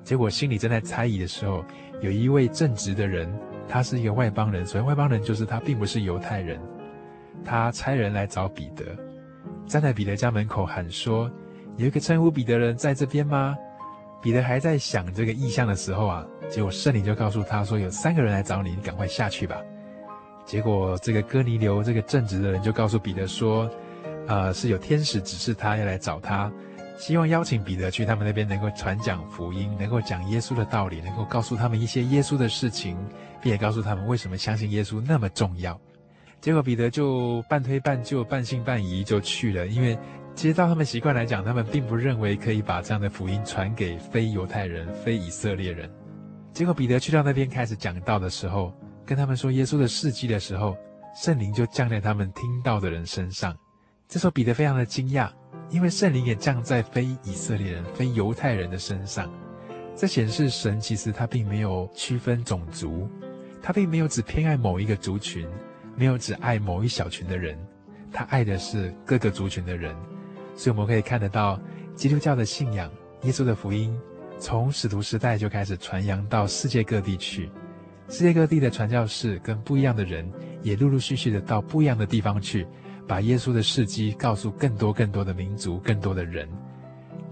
[0.03, 1.64] 结果心里正在猜疑的时候，
[2.01, 3.33] 有一位正直的人，
[3.68, 6.61] 他是一个外邦人，所谓外邦人就是他并不是犹太人，
[7.45, 8.85] 他差人来找彼得，
[9.68, 11.31] 站在彼得家门口喊说
[11.79, 13.57] ：“有一个称呼彼得人在这边吗？”
[14.20, 19.61] 彼得还在想这个异象的时候啊，结果圣灵就告诉他说：“有三个人来找你，你赶快下去吧。”
[20.47, 23.68] 结果这个哥尼流这个正直的人就告诉彼得说
[24.28, 26.51] ：“呃，是有天使指示他要来找他，
[26.97, 32.97] 希望邀请彼得去他们那边，能够传讲福音，能够讲耶稣的道理，能够告诉他们一些耶稣的事情，
[33.42, 35.78] 并且告诉他们为什么相信耶稣那么重要。”
[36.40, 39.99] 结果彼得就半推半就、半信半疑就去了，因为。
[40.36, 45.90] 其实，照他们习惯来讲，他们并不认为可以把这样的福音传给非犹太人、非以色列人。
[46.57, 48.72] 结果，彼得去到那边开始讲道的时候，
[49.04, 50.74] 跟他们说耶稣的事迹的时候，
[51.14, 53.54] 圣灵就降在他们听到的人身上。
[54.09, 55.30] 这时候，彼得非常的惊讶，
[55.68, 59.30] 因为圣灵也降在非以色列人、非犹太人的身上。
[59.94, 63.07] 这显示神其实他并没有区分种族，
[63.61, 65.46] 他并没有只偏爱某一个族群，
[65.94, 67.59] 没有只爱某一小群的人，
[68.11, 69.94] 他爱的是各个族群的人。
[70.54, 71.61] 所以我们可以看得到，
[71.94, 72.90] 基督教的信仰、
[73.24, 73.94] 耶稣的福音，
[74.39, 77.51] 从使徒时代就开始传扬到世界各地去。
[78.09, 80.30] 世界各地的传教士跟不一样的人，
[80.62, 82.66] 也陆陆续续的到不一样的地方去，
[83.07, 86.49] 把耶稣的事迹告诉更多更多的民族、更多的人。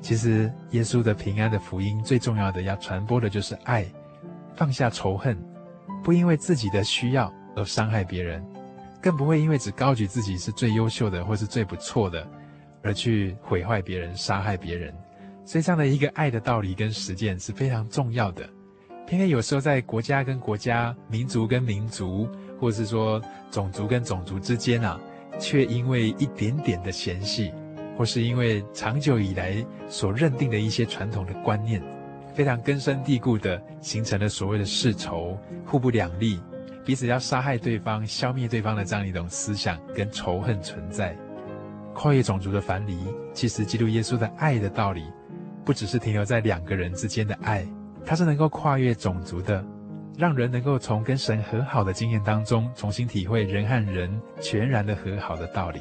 [0.01, 3.87] 其实，耶稣的平安的福音最重要的要传播的就是爱，
[4.57, 5.39] 放下仇恨，
[6.03, 8.45] 不因为自己的需要而伤害别人，
[9.01, 12.27] 更不会因为只高举自己是最优秀的或是最不错的，
[12.83, 14.93] 而去毁坏别人、杀害别人。
[15.45, 18.49] 所以，这样的一个爱的道理跟实践是非常重要的。
[19.07, 22.29] 偏偏有时候在国家跟国家、民族跟民族，
[22.59, 23.21] 或者是说
[23.51, 24.99] 种族跟种族之间啊，
[25.39, 27.53] 却因为一点点的嫌隙。
[27.97, 31.81] 或是因为长久以来所认定的一些传统的观念，
[32.35, 36.41] 非常根深蒂固的形成了所谓的世仇、互不两立、
[36.85, 41.17] 彼此要杀害对方、消灭对方的这样一种思想跟仇恨存在。
[41.95, 42.99] 跨越种族的樊篱，
[43.33, 45.05] 其实基督耶稣的爱的道理，
[45.65, 47.67] 不只是停留在两个人之间的爱，
[48.05, 49.65] 它是能够跨越种族的，
[50.19, 55.81] 让人能够从跟神和好的经验当中，重新体会人和人全然的和好的道理。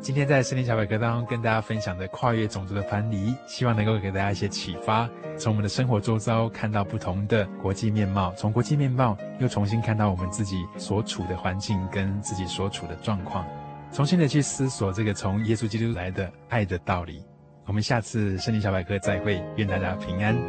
[0.00, 13.44] 今天在圣经小百科当中跟大家分享的跨越种族的樊篱，希望能够给大家一些启发，从我们的生活周遭看到不同的国际面貌，从国际面貌又重新看到我们自己所处的环境跟自己所处的状况，
[13.92, 17.24] 重新的去思索这个从耶稣基督来的爱的道理。
[17.68, 20.34] 我们下次圣经小百科再会，愿大家平安。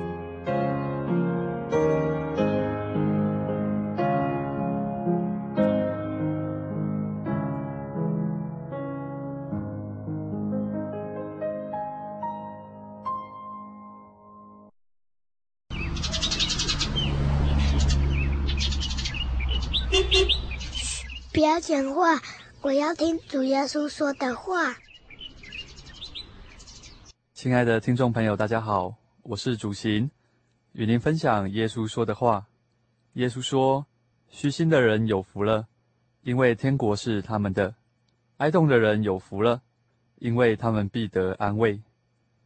[21.33, 22.21] 不要讲话，
[22.61, 24.77] 我要听主耶稣说的话。
[27.41, 30.11] 亲爱的听众朋友，大家好，我是主行，
[30.73, 32.45] 与您分享耶稣说的话。
[33.13, 33.85] 耶稣说
[34.27, 35.65] ：“虚心的人有福了，
[36.23, 37.75] 因为天国是他们的；
[38.39, 39.61] 哀痛的人有福了，
[40.17, 41.81] 因为他们必得安慰。”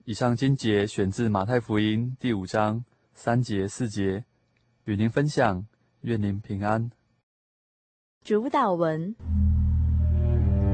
[0.06, 2.86] 以上经节选自马太福音第五章
[3.16, 4.24] 三节四节，
[4.86, 5.66] 与您分享，
[6.02, 6.92] 愿您平安。
[8.24, 9.16] 主祷文：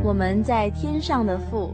[0.03, 1.74] 我们在天上的父，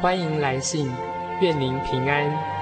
[0.00, 0.90] 欢迎来信，
[1.40, 2.56] 愿您平安。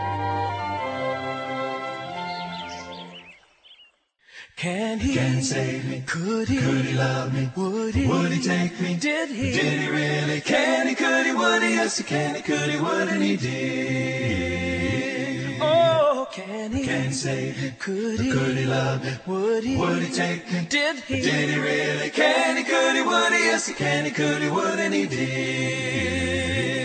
[4.56, 6.02] Can he, Can he save me?
[6.06, 6.58] Could he?
[6.58, 7.50] Could he love me?
[7.54, 8.06] Would he?
[8.06, 8.94] Would he take me?
[8.94, 9.50] Did he?
[9.52, 10.40] Did he really?
[10.40, 10.94] Can he?
[10.94, 11.32] Could he?
[11.32, 11.74] Would he?
[11.74, 12.36] Yes, he can.
[12.36, 12.70] He could.
[12.70, 13.60] He would, and he did.
[15.60, 16.84] Oh, can he?
[16.84, 17.72] Can he save me?
[17.78, 18.30] Could he?
[18.30, 19.18] Could he love me?
[19.26, 19.76] Would he?
[19.76, 20.64] Would he take me?
[20.70, 21.20] Did he?
[21.20, 22.10] Did he really?
[22.10, 22.64] Can he?
[22.64, 23.02] Could he?
[23.02, 23.44] Would he?
[23.44, 24.04] Yes, he can.
[24.06, 24.40] He could.
[24.40, 26.77] He would, and he did.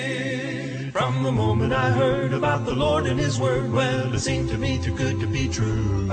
[1.05, 4.57] From the moment I heard about the Lord and His Word, well, it seemed to
[4.57, 6.07] me too good to be true.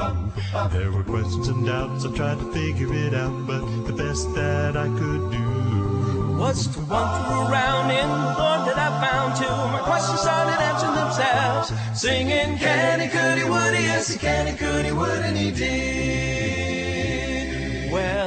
[0.70, 4.76] There were questions and doubts, I tried to figure it out, but the best that
[4.76, 9.56] I could do was to wander around in the Lord that I found too.
[9.72, 14.48] My questions started answering themselves, singing, can he, could he, would he, yes he can,
[14.48, 16.41] he could, he would, and he did.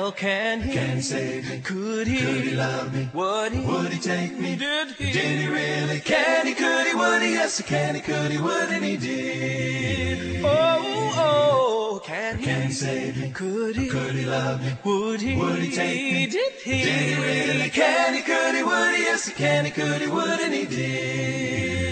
[0.04, 0.74] Well, can he?
[0.74, 1.60] Can he save me?
[1.60, 2.18] Could he?
[2.18, 3.08] Could he love me?
[3.14, 3.64] Would he?
[3.64, 4.54] Would he take me?
[4.54, 5.12] Did he?
[5.12, 6.00] Did he really?
[6.00, 6.52] Can he?
[6.52, 6.94] Could he?
[6.94, 7.32] Would he?
[7.32, 7.94] Yes, he can.
[7.94, 8.30] He could.
[8.30, 10.44] He would, and he did.
[10.44, 12.44] Oh, oh, can he?
[12.44, 13.30] Can he save me?
[13.30, 13.88] Could he?
[13.88, 14.76] Could he love me?
[14.84, 15.36] Would he?
[15.36, 16.26] Would he take me?
[16.26, 16.82] Did he?
[16.82, 17.70] Did he really?
[17.70, 18.20] Can he?
[18.20, 18.62] Could he?
[18.62, 19.02] Would he?
[19.04, 19.64] Yes, he can.
[19.64, 20.02] He could.
[20.02, 21.83] He would, and he did.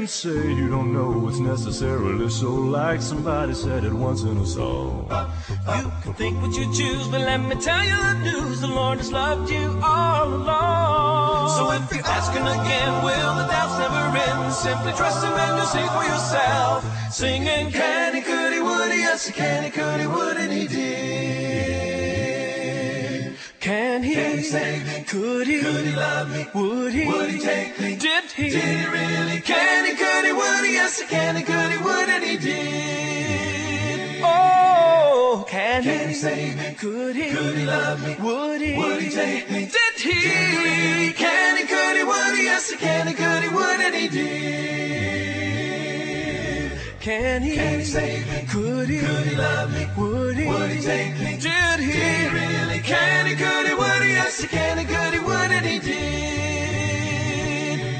[0.00, 4.46] Can say you don't know it's necessarily so, like somebody said it once in a
[4.46, 5.06] song.
[5.76, 8.96] You can think what you choose, but let me tell you the news: the Lord
[8.96, 11.50] has loved you all along.
[11.50, 14.54] So if you're asking again, will the doubts never end?
[14.54, 17.12] Simply trust Him and you'll see for yourself.
[17.12, 19.00] Singing, can He, could He, would He?
[19.00, 21.19] Yes, He can, He could, He would, and He did.
[23.60, 24.14] Can He?
[24.14, 25.04] Can he save me?
[25.04, 25.60] Could He?
[25.60, 26.46] Could He love me?
[26.54, 27.06] Would He?
[27.06, 27.94] Would He take me?
[27.96, 28.48] Did He?
[28.48, 29.40] Did He really?
[29.42, 29.94] Can He?
[29.96, 30.32] Could He?
[30.32, 30.72] Would He?
[30.72, 31.36] Yes, He can.
[31.36, 31.70] He could.
[31.70, 34.22] He would, and He did.
[34.24, 36.06] Oh, can, can He?
[36.08, 36.74] he save me?
[36.78, 37.30] Could He?
[37.30, 38.16] Could He love me?
[38.18, 38.76] Would He?
[38.78, 39.66] Would He take me?
[39.66, 40.10] Did He?
[40.10, 41.12] Did he?
[41.12, 41.64] Can He?
[41.66, 42.04] Could He?
[42.04, 42.44] Would He?
[42.44, 43.08] Yes, He can.
[43.08, 43.42] He could.
[43.42, 45.39] He would, and He did.
[47.00, 47.54] Can He?
[47.56, 48.44] Can He save me?
[48.46, 48.98] Could He?
[48.98, 49.88] Could He love me?
[49.96, 50.46] Would He?
[50.46, 51.38] Would He take me?
[51.38, 51.92] Did He?
[51.92, 52.80] Did he really?
[52.80, 53.34] Can He?
[53.36, 53.74] Could He?
[53.74, 54.10] Would He?
[54.12, 54.76] Yes, He can.
[54.76, 55.14] He could.
[55.14, 56.00] He would, and He did.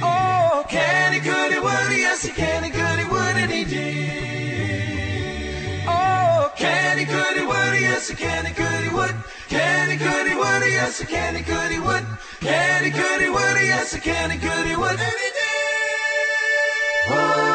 [0.02, 1.20] Oh, can He?
[1.20, 1.58] Could He?
[1.58, 2.00] Would He?
[2.02, 2.62] Yes, He can.
[2.62, 2.98] He could.
[2.98, 5.84] He would, and He did.
[5.88, 7.06] Oh, can He?
[7.06, 7.46] Could He?
[7.46, 7.80] Would He?
[7.80, 8.44] Yes, He can.
[8.44, 8.82] He could.
[8.82, 9.14] He would.
[9.48, 9.96] Can He?
[9.96, 10.34] Could He?
[10.34, 10.72] Would He?
[10.72, 11.36] Yes, He can.
[11.36, 11.70] He could.
[11.72, 12.04] He would.
[12.40, 12.90] Can He?
[12.90, 13.30] Could He?
[13.30, 13.64] Would He?
[13.66, 14.30] Yes, He can.
[14.30, 14.66] He could.
[14.66, 15.06] He would, and He
[17.08, 17.49] did.